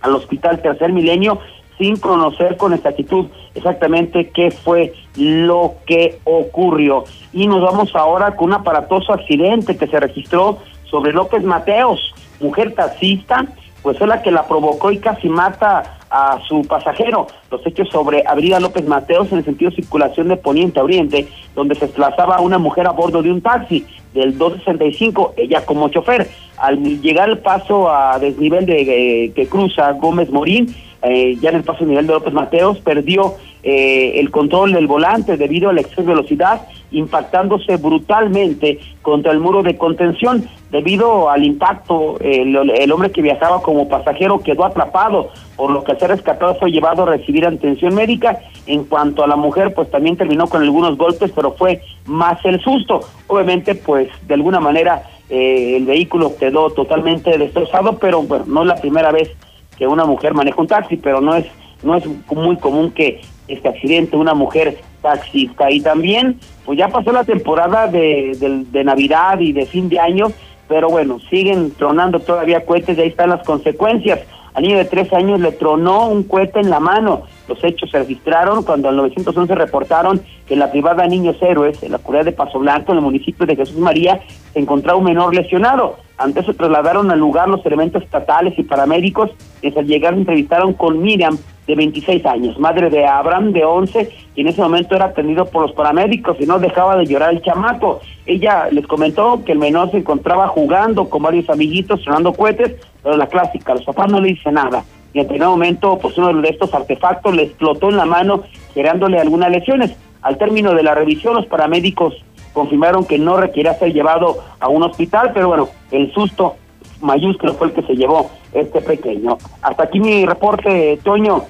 [0.03, 1.38] al hospital Tercer Milenio
[1.83, 7.03] sin conocer con exactitud exactamente qué fue lo que ocurrió.
[7.33, 12.73] Y nos vamos ahora con un aparatoso accidente que se registró sobre López Mateos, mujer
[12.77, 13.47] taxista,
[13.83, 17.27] pues fue la que la provocó y casi mata a su pasajero.
[17.51, 21.27] Los hechos sobre Avenida López Mateos en el sentido de circulación de Poniente a Oriente,
[21.57, 26.31] donde se desplazaba una mujer a bordo de un taxi del 265, ella como chofer.
[26.62, 28.83] Al llegar al paso a desnivel de
[29.25, 30.72] eh, que cruza Gómez Morín,
[31.03, 35.37] eh, ya en el paso nivel de López Mateos, perdió eh, el control del volante
[35.37, 36.61] debido a la exceso de velocidad,
[36.92, 40.44] impactándose brutalmente contra el muro de contención.
[40.70, 45.98] Debido al impacto, el, hombre que viajaba como pasajero quedó atrapado, por lo que al
[45.98, 48.38] ser rescatado fue llevado a recibir atención médica.
[48.68, 52.61] En cuanto a la mujer, pues también terminó con algunos golpes, pero fue más el
[52.61, 53.01] susto.
[53.27, 55.03] Obviamente, pues de alguna manera
[55.35, 59.31] eh, el vehículo quedó totalmente destrozado, pero bueno, no es la primera vez
[59.79, 61.47] que una mujer maneja un taxi, pero no es
[61.83, 67.12] no es muy común que este accidente una mujer taxista y también pues ya pasó
[67.12, 68.37] la temporada de,
[68.71, 70.27] de, Navidad y de fin de año,
[70.68, 74.21] pero bueno, siguen tronando todavía cohetes y ahí están las consecuencias.
[74.55, 77.23] Al niño de tres años le tronó un cohete en la mano.
[77.49, 81.93] Los hechos se registraron cuando al 911 reportaron que en la privada Niños Héroes, en
[81.93, 84.21] la curia de Paso Blanco, en el municipio de Jesús María,
[84.53, 85.97] se encontraba un menor lesionado.
[86.19, 89.31] Antes se trasladaron al lugar los elementos estatales y paramédicos,
[89.62, 94.11] y al llegar se entrevistaron con Miriam, de 26 años, madre de Abraham de 11,
[94.35, 97.42] y en ese momento era atendido por los paramédicos y no dejaba de llorar el
[97.42, 98.01] chamaco.
[98.27, 103.16] Ella les comentó que el menor se encontraba jugando con varios amiguitos, sonando cohetes, pero
[103.16, 104.85] la clásica, los papás no le dicen nada.
[105.14, 108.42] Y en primer momento, pues uno de estos artefactos le explotó en la mano,
[108.75, 109.94] generándole algunas lesiones.
[110.22, 112.14] Al término de la revisión, los paramédicos
[112.53, 116.57] confirmaron que no requería ser llevado a un hospital, pero bueno, el susto
[117.01, 119.38] mayúsculo fue el que se llevó este pequeño.
[119.62, 121.45] Hasta aquí mi reporte, Toño.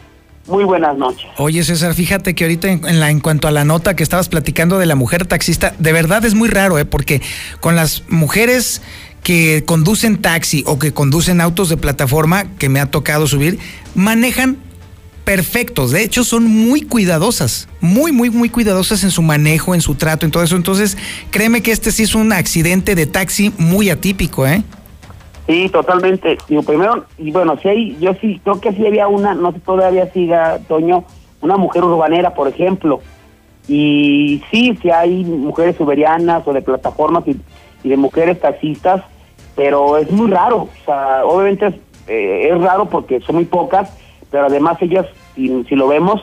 [0.49, 1.27] Muy buenas noches.
[1.37, 4.79] Oye, César, fíjate que ahorita en, la, en cuanto a la nota que estabas platicando
[4.79, 6.85] de la mujer taxista, de verdad es muy raro, ¿eh?
[6.85, 7.23] porque
[7.61, 8.83] con las mujeres
[9.23, 13.61] que conducen taxi o que conducen autos de plataforma que me ha tocado subir,
[13.95, 14.57] manejan
[15.25, 15.93] perfectos.
[15.93, 17.69] De hecho, son muy cuidadosas.
[17.81, 20.57] Muy, muy, muy cuidadosas en su manejo, en su trato, en todo eso.
[20.57, 20.99] Entonces,
[21.31, 24.65] créeme que este sí es un accidente de taxi muy atípico, ¿eh?
[25.46, 26.38] Sí, totalmente.
[26.48, 29.61] Digo, primero, y bueno, sí hay, yo sí, creo que sí había una, no sé
[29.61, 31.05] todavía siga, Toño,
[31.40, 33.00] una mujer urbanera, por ejemplo.
[33.68, 37.40] Y sí, sí hay mujeres uberianas o de plataformas y,
[37.88, 39.02] de mujeres taxistas,
[39.57, 40.62] pero es muy raro.
[40.62, 41.74] O sea, obviamente es,
[42.07, 43.92] eh, es raro porque son muy pocas,
[44.31, 46.22] pero además ellas, si, si lo vemos,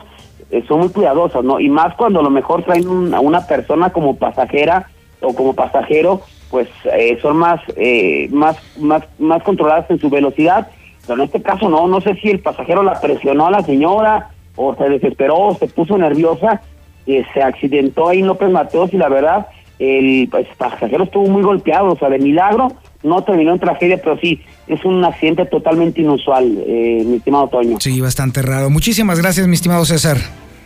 [0.50, 1.60] eh, son muy cuidadosas, ¿no?
[1.60, 4.88] Y más cuando a lo mejor traen a una persona como pasajera
[5.20, 10.68] o como pasajero, pues eh, son más, eh, más, más, más controladas en su velocidad.
[11.06, 14.30] Pero en este caso no, no sé si el pasajero la presionó a la señora
[14.56, 16.60] o se desesperó o se puso nerviosa,
[17.06, 19.46] eh, se accidentó ahí en López Mateos y la verdad
[19.78, 24.18] el pues, pasajero estuvo muy golpeado, o sea, de milagro no terminó en tragedia, pero
[24.18, 27.78] sí, es un accidente totalmente inusual, mi estimado Toño.
[27.80, 28.68] Sí, bastante raro.
[28.68, 30.18] Muchísimas gracias, mi estimado César.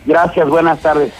[0.05, 1.13] Gracias, buenas tardes.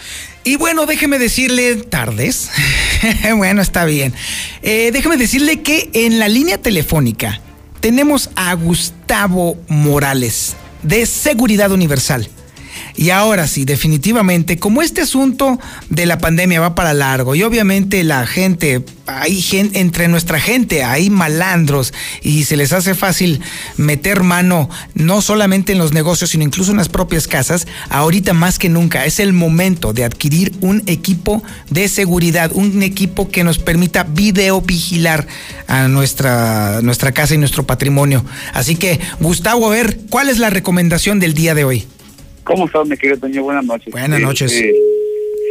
[0.48, 2.52] Y bueno, déjeme decirle, tardes.
[3.36, 4.14] bueno, está bien.
[4.62, 7.42] Eh, déjeme decirle que en la línea telefónica
[7.80, 12.30] tenemos a Gustavo Morales de Seguridad Universal.
[12.98, 18.04] Y ahora sí, definitivamente, como este asunto de la pandemia va para largo y obviamente
[18.06, 23.42] la gente, hay gente, entre nuestra gente hay malandros y se les hace fácil
[23.76, 28.60] meter mano no solamente en los negocios, sino incluso en las propias casas, ahorita más
[28.60, 33.58] que nunca es el momento de adquirir un equipo de seguridad, un equipo que nos
[33.58, 35.28] permita video vigilar
[35.68, 38.24] a nuestra, nuestra casa y nuestro patrimonio.
[38.54, 41.88] Así que, Gustavo, a ver, ¿cuál es la recomendación del día de hoy?
[42.46, 43.44] ¿Cómo estás, mi querido Toño?
[43.44, 43.92] Buenas noches.
[43.92, 44.52] Buenas noches.
[44.54, 44.74] Eh,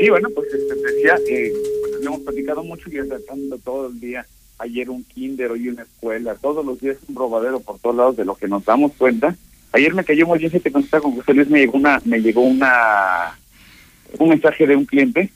[0.01, 4.25] sí, bueno, pues este, decía, eh, pues, hemos platicado mucho y tratando todo el día.
[4.59, 8.25] Ayer un kinder, hoy una escuela, todos los días un robadero por todos lados de
[8.25, 9.35] lo que nos damos cuenta.
[9.73, 12.21] Ayer me cayó muy bien, si te contestaba con José Luis, me llegó una, me
[12.21, 13.37] llegó una,
[14.21, 15.31] un mensaje de un cliente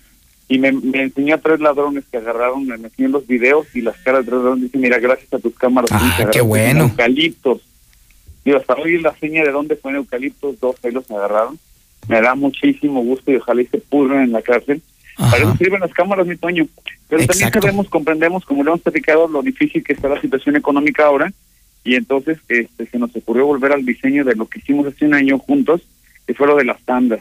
[0.47, 4.21] y me, enseñó a tres ladrones que agarraron, me enseñó los videos y las caras
[4.21, 4.63] de tres ladrones.
[4.63, 5.91] Dice, mira, gracias a tus cámaras.
[5.93, 6.85] Ah, qué bueno.
[6.85, 7.63] Eucaliptos
[8.57, 11.59] hasta hoy la seña de dónde fue en Eucaliptos, dos ahí los agarraron.
[12.09, 14.81] Me da muchísimo gusto y ojalá y se pudren en la cárcel.
[15.17, 16.67] Para eso sirven las cámaras, mi Toño.
[17.09, 21.07] Pero también sabemos, comprendemos, como le hemos platicado, lo difícil que está la situación económica
[21.07, 21.33] ahora.
[21.85, 25.15] Y entonces este, se nos ocurrió volver al diseño de lo que hicimos hace un
[25.15, 25.83] año juntos,
[26.27, 27.21] que fue lo de las tandas.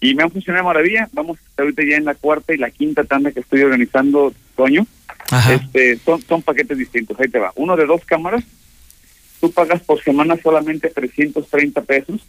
[0.00, 1.08] Y me han funcionado maravilla.
[1.12, 4.86] Vamos ahorita ya en la cuarta y la quinta tanda que estoy organizando, Toño.
[5.52, 7.20] Este, son, son paquetes distintos.
[7.20, 7.52] Ahí te va.
[7.56, 8.44] Uno de dos cámaras
[9.40, 12.20] tú pagas por semana solamente 330 pesos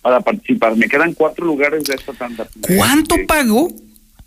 [0.00, 0.76] para participar.
[0.76, 2.46] Me quedan cuatro lugares de esta tanda.
[2.76, 3.68] ¿Cuánto pago?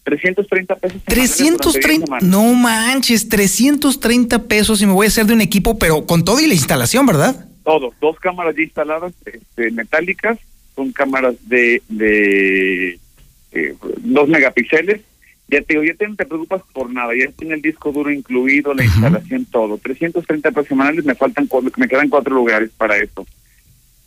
[0.04, 1.02] 330 pesos.
[1.06, 6.24] 330, no manches, 330 pesos y me voy a hacer de un equipo, pero con
[6.24, 7.48] todo y la instalación, ¿verdad?
[7.64, 10.38] Todo, dos cámaras ya instaladas, este, metálicas,
[10.76, 13.00] son cámaras de, de
[13.52, 15.02] eh, dos megapíxeles,
[15.50, 18.12] ya te digo, ya te, no te preocupas por nada, ya tiene el disco duro
[18.12, 19.78] incluido, la instalación, todo.
[19.78, 23.26] 330 pesos semanales, me faltan, me quedan cuatro lugares para eso.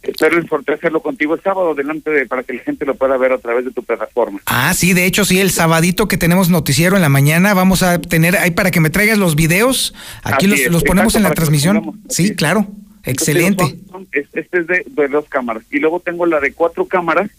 [0.02, 0.42] Espero
[0.74, 3.66] hacerlo contigo el sábado delante de, para que la gente lo pueda ver a través
[3.66, 4.40] de tu plataforma.
[4.46, 8.00] Ah, sí, de hecho sí, el sabadito que tenemos noticiero en la mañana vamos a
[8.00, 9.94] tener ahí para que me traigas los videos.
[10.22, 12.00] Aquí los, ponemos en la transmisión.
[12.08, 12.66] Sí, claro.
[13.04, 13.78] Excelente.
[14.12, 15.64] este es de, de, dos cámaras.
[15.70, 17.30] Y luego tengo la de cuatro cámaras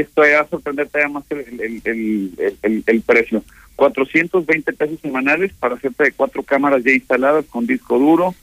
[0.00, 3.44] esto va a sorprenderte además el, el, el, el, precio.
[3.76, 8.34] 420 pesos semanales para hacerte de cuatro cámaras ya instaladas con disco duro,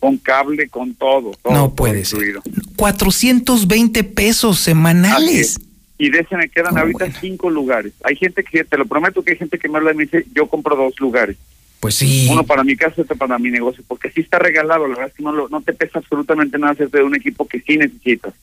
[0.00, 1.32] con cable, con todo.
[1.44, 2.40] no puede ser.
[2.76, 5.58] 420 pesos semanales.
[5.98, 7.92] Y de ese me quedan ahorita cinco lugares.
[8.04, 10.24] Hay gente que, te lo prometo que hay gente que me habla y me dice,
[10.32, 11.36] yo compro dos lugares.
[11.80, 12.28] Pues sí.
[12.30, 15.14] Uno para mi casa, otro para mi negocio, porque sí está regalado, la verdad es
[15.14, 18.34] que no, no te pesa absolutamente nada hacerte de un equipo que sí necesitas,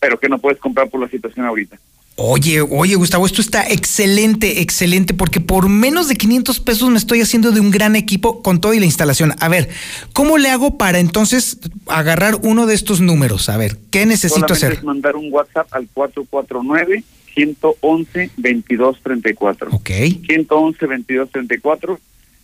[0.00, 1.78] pero que no puedes comprar por la situación ahorita.
[2.20, 7.20] Oye, oye, Gustavo, esto está excelente, excelente, porque por menos de 500 pesos me estoy
[7.20, 9.36] haciendo de un gran equipo con todo y la instalación.
[9.38, 9.68] A ver,
[10.14, 13.48] ¿cómo le hago para entonces agarrar uno de estos números?
[13.48, 14.72] A ver, ¿qué necesito hacer?
[14.72, 17.04] Es mandar un WhatsApp al 449
[17.34, 19.70] 111 2234.
[19.70, 19.90] Ok.
[20.26, 22.00] 111 2234.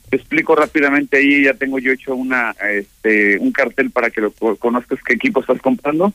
[0.09, 4.31] Te explico rápidamente ahí, ya tengo yo hecho una este un cartel para que lo
[4.31, 6.13] conozcas qué equipo estás comprando.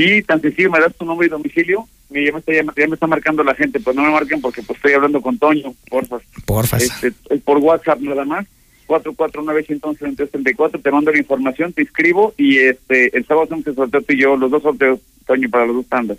[0.00, 3.06] Y tan sencillo, me das tu nombre y domicilio ya me, está, ya, me está
[3.06, 6.18] marcando la gente, pues no me marquen porque pues estoy hablando con Toño, porfa.
[6.44, 6.76] Porfa.
[6.78, 7.12] Este,
[7.44, 8.46] por WhatsApp nada más,
[8.88, 14.20] 449-111-3334, te mando la información, te inscribo y este el sábado hacemos el sorteo y
[14.20, 16.18] yo, los dos sorteos, Toño, para los dos tandas.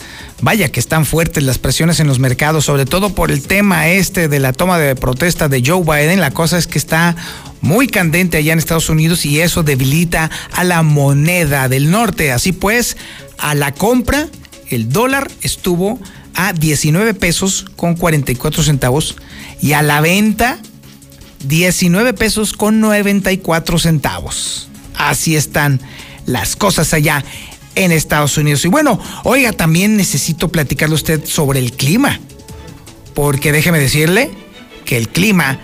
[0.41, 4.29] Vaya que están fuertes las presiones en los mercados, sobre todo por el tema este
[4.29, 6.21] de la toma de protesta de Joe Biden.
[6.21, 7.17] La cosa es que está
[7.61, 12.31] muy candente allá en Estados Unidos y eso debilita a la moneda del norte.
[12.31, 12.97] Así pues,
[13.37, 14.29] a la compra,
[14.69, 15.99] el dólar estuvo
[16.37, 19.17] a 19 pesos con 44 centavos
[19.61, 20.61] y a la venta
[21.49, 24.70] 19 pesos con 94 centavos.
[25.09, 25.81] Así están
[26.27, 27.25] las cosas allá
[27.75, 28.65] en Estados Unidos.
[28.65, 32.21] Y bueno, oiga, también necesito platicarle a usted sobre el clima.
[33.15, 34.31] Porque déjeme decirle
[34.85, 35.59] que el clima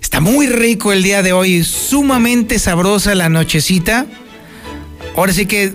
[0.00, 4.06] está muy rico el día de hoy, sumamente sabrosa la nochecita.
[5.16, 5.74] Ahora sí que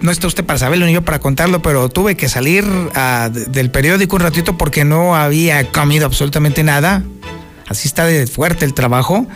[0.00, 2.64] no está usted para saberlo ni yo para contarlo, pero tuve que salir
[2.94, 7.02] ah, de- del periódico un ratito porque no había comido absolutamente nada.
[7.68, 9.26] Así está de fuerte el trabajo.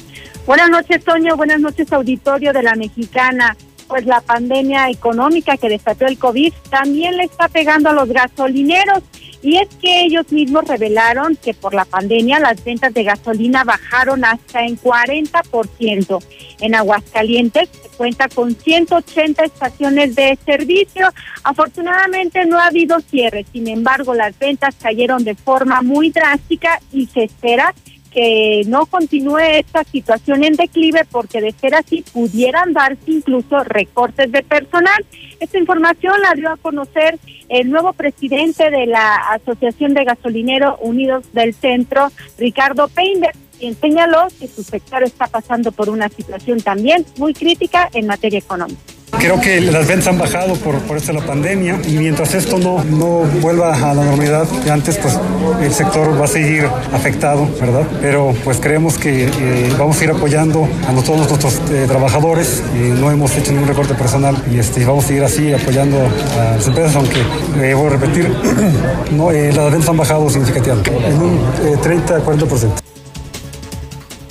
[0.47, 1.37] Buenas noches, Toño.
[1.37, 3.57] Buenas noches, auditorio de la Mexicana.
[3.87, 9.03] Pues la pandemia económica que desató el COVID también le está pegando a los gasolineros.
[9.43, 14.25] Y es que ellos mismos revelaron que por la pandemia las ventas de gasolina bajaron
[14.25, 16.25] hasta en 40%.
[16.61, 21.09] En Aguascalientes se cuenta con 180 estaciones de servicio.
[21.45, 23.47] Afortunadamente no ha habido cierre.
[23.53, 27.75] Sin embargo, las ventas cayeron de forma muy drástica y se espera
[28.13, 34.31] que no continúe esta situación en declive porque de ser así pudieran darse incluso recortes
[34.33, 35.05] de personal.
[35.41, 41.25] Esta información la dio a conocer el nuevo presidente de la Asociación de Gasolineros Unidos
[41.33, 47.05] del Centro, Ricardo Peinberg, quien señaló que su sector está pasando por una situación también
[47.17, 48.98] muy crítica en materia económica.
[49.11, 52.85] Creo que las ventas han bajado por, por esta la pandemia y mientras esto no,
[52.85, 55.19] no vuelva a la normalidad de antes, pues
[55.63, 57.87] el sector va a seguir afectado, ¿verdad?
[58.01, 62.63] Pero pues creemos que eh, vamos a ir apoyando a todos nuestros eh, trabajadores.
[62.75, 65.99] y no hemos hecho ningún recorte personal y este, vamos a seguir así apoyando
[66.39, 67.21] a las empresas, aunque,
[67.63, 68.31] eh, voy a repetir,
[69.13, 72.88] no, eh, las ventas han bajado significativamente, en un eh, 30-40%.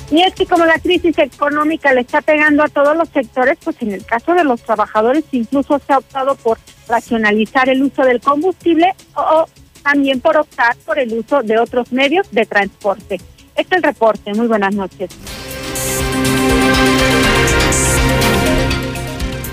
[0.09, 3.75] Y es que como la crisis económica le está pegando a todos los sectores, pues
[3.81, 8.21] en el caso de los trabajadores incluso se ha optado por racionalizar el uso del
[8.21, 9.45] combustible o,
[9.83, 13.15] también por optar por el uso de otros medios de transporte.
[13.55, 14.33] Este es el reporte.
[14.33, 15.09] Muy buenas noches.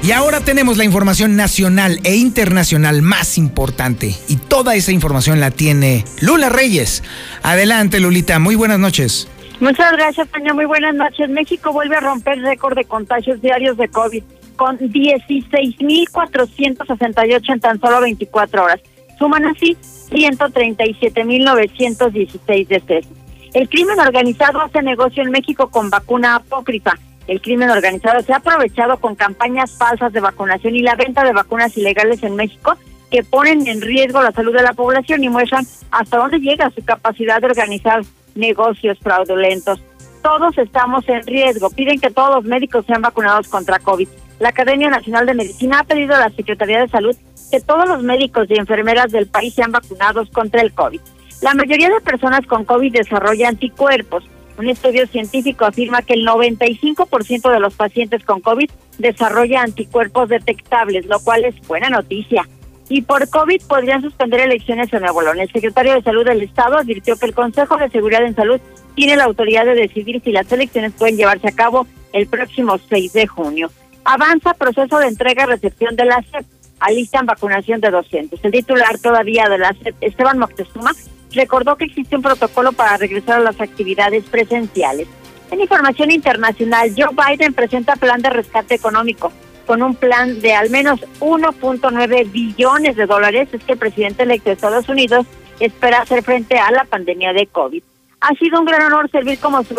[0.03, 4.15] Y ahora tenemos la información nacional e internacional más importante.
[4.29, 7.03] Y toda esa información la tiene Lula Reyes.
[7.43, 8.39] Adelante, Lulita.
[8.39, 9.29] Muy buenas noches.
[9.61, 10.53] Muchas gracias, Tania.
[10.53, 11.31] Muy buenas noches.
[11.31, 14.25] México vuelve a romper récord de contagios diarios de COVID
[14.57, 18.81] con 16.468 en tan solo 24 horas.
[19.19, 19.77] Suman así
[20.11, 23.13] 137.916 decesos.
[23.53, 26.95] El crimen organizado hace negocio en México con vacuna apócrifa.
[27.29, 31.33] El crimen organizado se ha aprovechado con campañas falsas de vacunación y la venta de
[31.33, 32.77] vacunas ilegales en México
[33.11, 36.85] que ponen en riesgo la salud de la población y muestran hasta dónde llega su
[36.85, 38.03] capacidad de organizar
[38.35, 39.81] negocios fraudulentos.
[40.23, 41.71] Todos estamos en riesgo.
[41.71, 44.09] Piden que todos los médicos sean vacunados contra COVID.
[44.41, 47.17] La Academia Nacional de Medicina ha pedido a la Secretaría de Salud
[47.51, 51.01] que todos los médicos y enfermeras del país sean vacunados contra el COVID.
[51.43, 54.25] La mayoría de personas con COVID desarrolla anticuerpos.
[54.57, 61.07] Un estudio científico afirma que el 95% de los pacientes con COVID desarrolla anticuerpos detectables,
[61.07, 62.49] lo cual es buena noticia.
[62.89, 65.41] Y por COVID podrían suspender elecciones en Nuevo León.
[65.41, 68.61] El secretario de Salud del Estado advirtió que el Consejo de Seguridad en Salud
[68.95, 73.13] tiene la autoridad de decidir si las elecciones pueden llevarse a cabo el próximo 6
[73.15, 73.71] de junio.
[74.05, 76.45] Avanza proceso de entrega y recepción de la SEP.
[76.79, 78.41] Alistan vacunación de docentes.
[78.43, 80.93] El titular todavía de la SEP, Esteban Moctezuma,
[81.33, 85.09] recordó que existe un protocolo para regresar a las actividades presenciales.
[85.51, 89.33] En información internacional, Joe Biden presenta plan de rescate económico
[89.67, 93.49] con un plan de al menos 1.9 billones de dólares.
[93.53, 95.27] Es que el presidente electo de Estados Unidos
[95.61, 97.83] espera hacer frente a la pandemia de COVID.
[98.21, 99.75] Ha sido un gran honor servir como su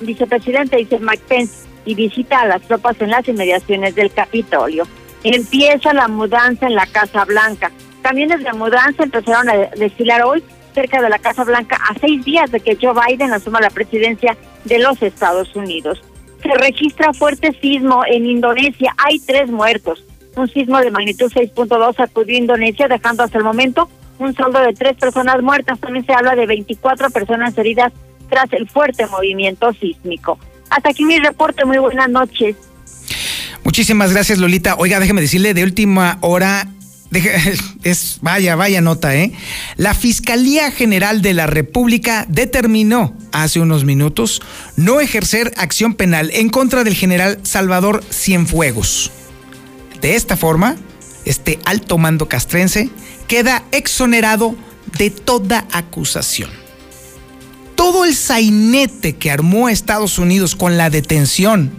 [0.00, 4.84] vicepresidente, dice Mike Pence, y visita a las tropas en las inmediaciones del Capitolio.
[5.24, 7.70] Empieza la mudanza en la Casa Blanca.
[8.02, 10.42] Camiones de mudanza empezaron a desfilar hoy
[10.74, 14.36] cerca de la Casa Blanca a seis días de que Joe Biden asuma la presidencia
[14.64, 16.00] de los Estados Unidos.
[16.42, 18.94] Se registra fuerte sismo en Indonesia.
[18.98, 20.04] Hay tres muertos.
[20.36, 23.88] Un sismo de magnitud 6.2 sacudió Indonesia, dejando hasta el momento
[24.18, 25.78] un saldo de tres personas muertas.
[25.80, 27.92] También se habla de 24 personas heridas
[28.28, 30.38] tras el fuerte movimiento sísmico.
[30.70, 31.64] Hasta aquí mi reporte.
[31.64, 32.56] Muy buenas noches.
[33.64, 34.76] Muchísimas gracias, Lolita.
[34.76, 36.66] Oiga, déjeme decirle de última hora
[37.82, 39.32] es vaya, vaya nota, ¿eh?
[39.76, 44.40] La Fiscalía General de la República determinó hace unos minutos
[44.76, 49.10] no ejercer acción penal en contra del general Salvador Cienfuegos.
[50.00, 50.76] De esta forma,
[51.24, 52.90] este alto mando castrense
[53.26, 54.54] queda exonerado
[54.98, 56.50] de toda acusación.
[57.74, 61.72] Todo el sainete que armó Estados Unidos con la detención,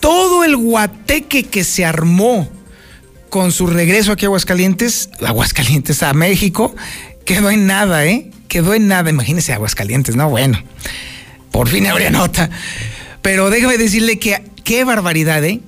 [0.00, 2.48] todo el guateque que se armó
[3.34, 6.72] con su regreso aquí a Aguascalientes, Aguascalientes a México,
[7.24, 8.30] quedó en nada, ¿eh?
[8.46, 9.10] Quedó en nada.
[9.10, 10.30] Imagínese Aguascalientes, ¿no?
[10.30, 10.62] Bueno,
[11.50, 12.48] por fin habría nota.
[13.22, 15.60] Pero déjame decirle que qué barbaridad, ¿eh?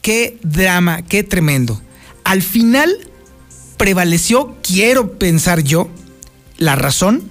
[0.00, 1.80] Qué drama, qué tremendo.
[2.24, 2.92] Al final
[3.76, 5.88] prevaleció, quiero pensar yo,
[6.58, 7.22] la razón,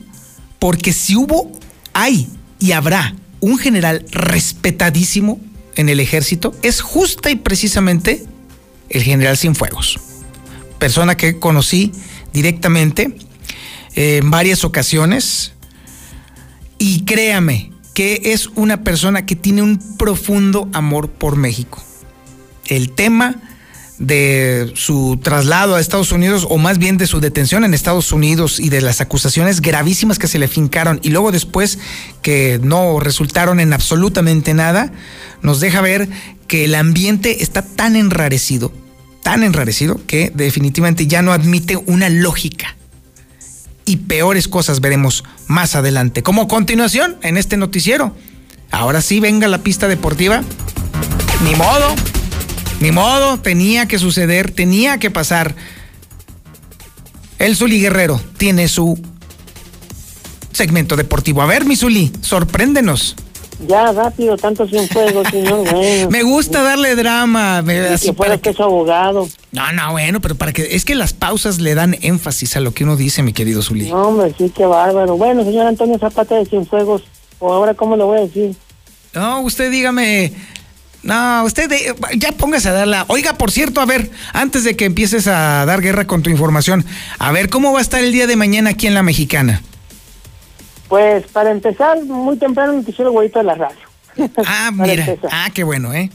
[0.57, 1.51] porque si hubo,
[1.91, 2.29] hay
[2.59, 5.41] y habrá un general respetadísimo
[5.75, 8.25] en el ejército, es justa y precisamente
[8.91, 9.99] el general Cienfuegos,
[10.79, 11.91] persona que conocí
[12.33, 13.15] directamente
[13.95, 15.53] eh, en varias ocasiones
[16.77, 21.83] y créame que es una persona que tiene un profundo amor por México.
[22.65, 23.35] El tema
[24.01, 28.59] de su traslado a Estados Unidos, o más bien de su detención en Estados Unidos
[28.59, 31.77] y de las acusaciones gravísimas que se le fincaron y luego después
[32.23, 34.91] que no resultaron en absolutamente nada,
[35.43, 36.09] nos deja ver
[36.47, 38.73] que el ambiente está tan enrarecido,
[39.23, 42.75] tan enrarecido, que definitivamente ya no admite una lógica.
[43.85, 46.23] Y peores cosas veremos más adelante.
[46.23, 48.15] Como continuación en este noticiero.
[48.71, 50.43] Ahora sí, venga la pista deportiva.
[51.43, 51.95] Ni modo,
[52.79, 55.55] ni modo, tenía que suceder, tenía que pasar.
[57.37, 59.01] El Zuli Guerrero tiene su
[60.51, 61.41] segmento deportivo.
[61.41, 63.15] A ver, mi Zuli, sorpréndenos.
[63.67, 66.09] Ya, rápido, tanto fuego, señor.
[66.09, 67.61] me gusta darle drama.
[67.61, 69.27] Me, así que que es abogado.
[69.51, 70.75] No, no, bueno, pero para que.
[70.75, 73.89] Es que las pausas le dan énfasis a lo que uno dice, mi querido Zuli.
[73.89, 75.17] No, hombre, sí, qué bárbaro.
[75.17, 77.03] Bueno, señor Antonio Zapata de Cienfuegos,
[77.39, 78.55] o ahora, ¿cómo le voy a decir?
[79.13, 80.33] No, usted dígame.
[81.03, 81.69] No, usted
[82.15, 83.05] ya póngase a darla.
[83.07, 86.85] Oiga, por cierto, a ver, antes de que empieces a dar guerra con tu información,
[87.17, 89.61] a ver, ¿cómo va a estar el día de mañana aquí en la Mexicana?
[90.91, 93.77] Pues para empezar, muy temprano noticiero Guayito de la radio.
[94.45, 95.05] Ah, mira.
[95.31, 96.09] Ah, qué bueno, ¿eh?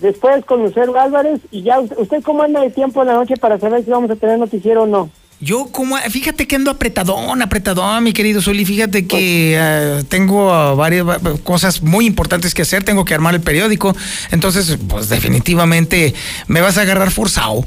[0.00, 3.56] Después con Lucero Álvarez y ya, ¿usted cómo anda de tiempo en la noche para
[3.60, 5.10] saber si vamos a tener noticiero o no?
[5.38, 10.74] Yo como, fíjate que ando apretadón, apretadón, mi querido Zuli, fíjate que uh, tengo uh,
[10.74, 11.06] varias
[11.44, 13.94] cosas muy importantes que hacer, tengo que armar el periódico,
[14.32, 16.14] entonces pues definitivamente
[16.48, 17.64] me vas a agarrar forzado.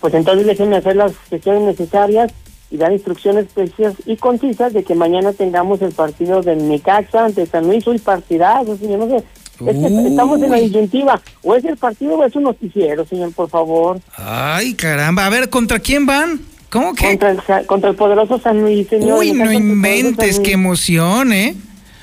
[0.00, 2.30] Pues entonces déjenme hacer las gestiones necesarias
[2.70, 7.46] y dar instrucciones precisas y concisas de que mañana tengamos el partido del Necaxa ante
[7.46, 9.24] San Luis, y partidazo, señor, no sé,
[9.66, 11.20] es que estamos en la disyuntiva.
[11.42, 14.00] O es el partido o es un noticiero, señor, por favor.
[14.16, 15.26] Ay, caramba.
[15.26, 16.40] A ver, ¿contra quién van?
[16.70, 17.18] ¿Cómo que?
[17.18, 19.18] Contra el, contra el poderoso San Luis, señor.
[19.18, 21.56] Uy, no inventes, qué emoción, ¿eh?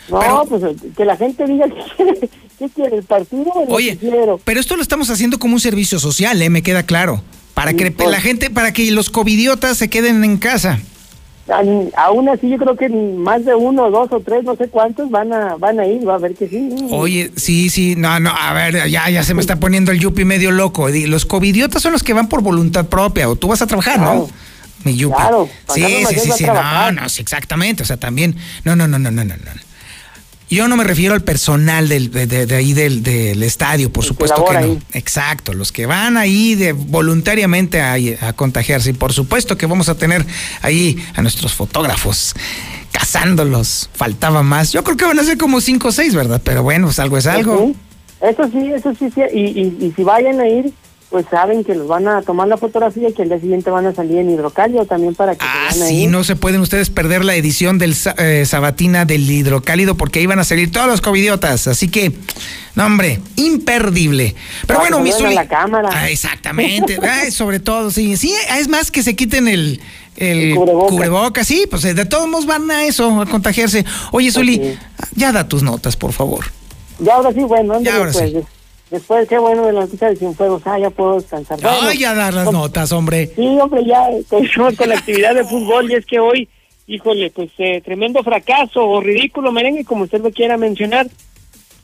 [0.09, 0.63] No, pues
[0.95, 4.39] que la gente diga que quiere, qué quiere el partido o el Oye, noticiero.
[4.43, 6.49] pero esto lo estamos haciendo como un servicio social, ¿eh?
[6.49, 7.21] Me queda claro.
[7.55, 8.11] Para que pues.
[8.11, 10.79] la gente, para que los covidiotas se queden en casa.
[11.95, 15.31] Aún así, yo creo que más de uno, dos o tres, no sé cuántos van
[15.31, 16.69] a van a ir, va a ver que sí.
[16.89, 20.25] Oye, sí, sí, no, no, a ver, ya, ya se me está poniendo el yupi
[20.25, 20.89] medio loco.
[20.89, 24.27] Los covidiotas son los que van por voluntad propia, o tú vas a trabajar, ¿no?
[24.83, 25.15] Mi yupi.
[25.15, 28.97] Claro, sí, sí, sí, sí, no, no, sí, exactamente, o sea, también, no, no, no,
[28.97, 29.64] no, no, no, no.
[30.49, 34.45] Yo no me refiero al personal del, de, de, ahí del, del, estadio, por supuesto
[34.45, 34.59] que no.
[34.59, 34.79] Ahí.
[34.93, 38.91] Exacto, los que van ahí de, voluntariamente a, a, contagiarse.
[38.91, 40.25] Y por supuesto que vamos a tener
[40.61, 42.35] ahí a nuestros fotógrafos
[42.91, 43.89] cazándolos.
[43.93, 44.71] Faltaba más.
[44.71, 46.41] Yo creo que van a ser como cinco o seis, ¿verdad?
[46.43, 47.73] Pero bueno, pues algo es algo.
[48.21, 49.21] Eso sí, eso sí, sí.
[49.33, 50.73] Y, y, y si vayan a ir,
[51.15, 53.85] pues saben que los van a tomar la fotografía y que al día siguiente van
[53.85, 57.35] a salir en hidrocálido también para que ah, sí, no se pueden ustedes perder la
[57.35, 61.87] edición del eh, Sabatina del hidrocálido porque ahí van a salir todos los covidiotas, así
[61.87, 62.11] que
[62.75, 64.35] no hombre, imperdible.
[64.67, 65.89] Pero bueno, mi Zuli, la cámara.
[65.89, 69.79] Ah, exactamente, Ay, sobre todo, sí, sí, es más que se quiten el
[70.17, 70.53] el,
[71.45, 73.85] sí, pues de todos modos van a eso, a contagiarse.
[74.11, 74.79] Oye, Zuli, okay.
[75.15, 76.43] ya da tus notas, por favor.
[76.99, 78.54] Ya ahora sí, bueno, ya ahora pues, sí.
[78.91, 80.61] Después, qué bueno de la noticia de Cienfuegos.
[80.65, 81.57] Ah, ya puedo descansar.
[81.63, 83.31] Ay, bueno, ya dar las notas, hombre.
[83.35, 85.89] Sí, hombre, ya con, con la actividad de fútbol.
[85.91, 86.47] Y es que hoy,
[86.85, 91.07] híjole, pues eh, tremendo fracaso o ridículo merengue, como usted lo quiera mencionar.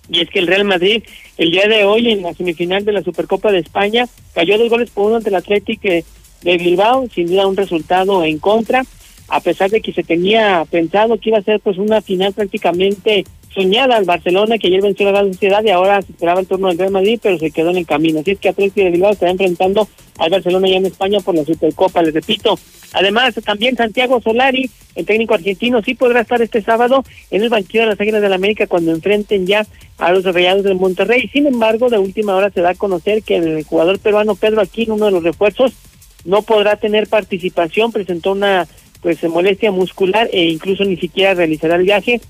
[0.10, 1.04] Y es que el Real Madrid,
[1.38, 4.92] el día de hoy, en la semifinal de la Supercopa de España, cayó dos goles
[4.92, 7.08] por uno ante el Atlético de Bilbao.
[7.14, 8.84] Sin duda, un resultado en contra.
[9.28, 13.24] A pesar de que se tenía pensado que iba a ser pues una final prácticamente
[13.54, 16.70] soñada al Barcelona, que ayer venció la Real Sociedad y ahora se esperaba el turno
[16.70, 18.20] del Real Madrid, pero se quedó en el camino.
[18.20, 19.88] Así es que Atlético de Bilbao estará enfrentando
[20.18, 22.58] al Barcelona ya en España por la Supercopa, les repito.
[22.94, 27.82] Además, también Santiago Solari, el técnico argentino, sí podrá estar este sábado en el banquillo
[27.82, 29.66] de las Águilas del la América cuando enfrenten ya
[29.98, 31.30] a los Rayados del Monterrey.
[31.32, 34.96] Sin embargo, de última hora se da a conocer que el jugador peruano Pedro Aquino,
[34.96, 35.74] uno de los refuerzos,
[36.26, 38.68] no podrá tener participación, presentó una
[39.02, 42.22] pues molestia muscular e incluso ni siquiera realizará el viaje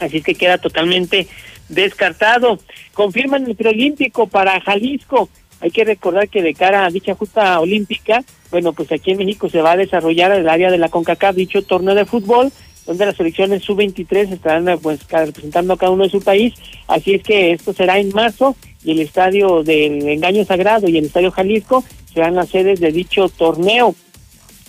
[0.00, 1.28] así que queda totalmente
[1.68, 2.58] descartado.
[2.94, 5.28] Confirman el preolímpico para Jalisco.
[5.60, 9.48] Hay que recordar que de cara a dicha justa olímpica, bueno, pues aquí en México
[9.48, 12.50] se va a desarrollar el área de la CONCACAF dicho torneo de fútbol,
[12.86, 16.54] donde las selecciones sub-23 estarán pues representando a cada uno de su país.
[16.88, 21.04] Así es que esto será en marzo y el estadio del Engaño Sagrado y el
[21.04, 23.94] estadio Jalisco serán las sedes de dicho torneo.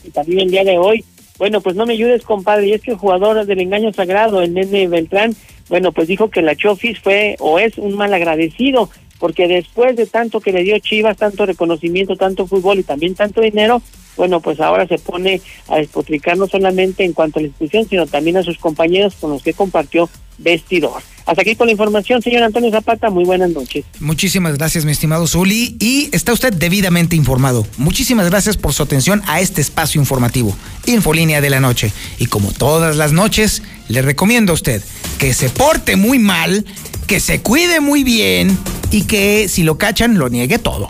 [0.04, 1.06] Y también el día de hoy
[1.42, 2.68] bueno, pues no me ayudes, compadre.
[2.68, 5.36] Y es que el jugador del engaño sagrado, el nene Beltrán,
[5.70, 10.06] bueno, pues dijo que la Chofis fue o es un mal agradecido, porque después de
[10.06, 13.82] tanto que le dio Chivas, tanto reconocimiento, tanto fútbol y también tanto dinero,
[14.22, 18.06] bueno, pues ahora se pone a despotricar no solamente en cuanto a la institución, sino
[18.06, 21.02] también a sus compañeros con los que compartió vestidor.
[21.26, 23.10] Hasta aquí con la información, señor Antonio Zapata.
[23.10, 23.84] Muy buenas noches.
[24.00, 25.76] Muchísimas gracias, mi estimado Zuli.
[25.80, 27.66] Y está usted debidamente informado.
[27.78, 30.56] Muchísimas gracias por su atención a este espacio informativo,
[30.86, 31.92] Infolínea de la Noche.
[32.20, 34.84] Y como todas las noches, le recomiendo a usted
[35.18, 36.64] que se porte muy mal,
[37.08, 38.56] que se cuide muy bien
[38.92, 40.90] y que si lo cachan, lo niegue todo.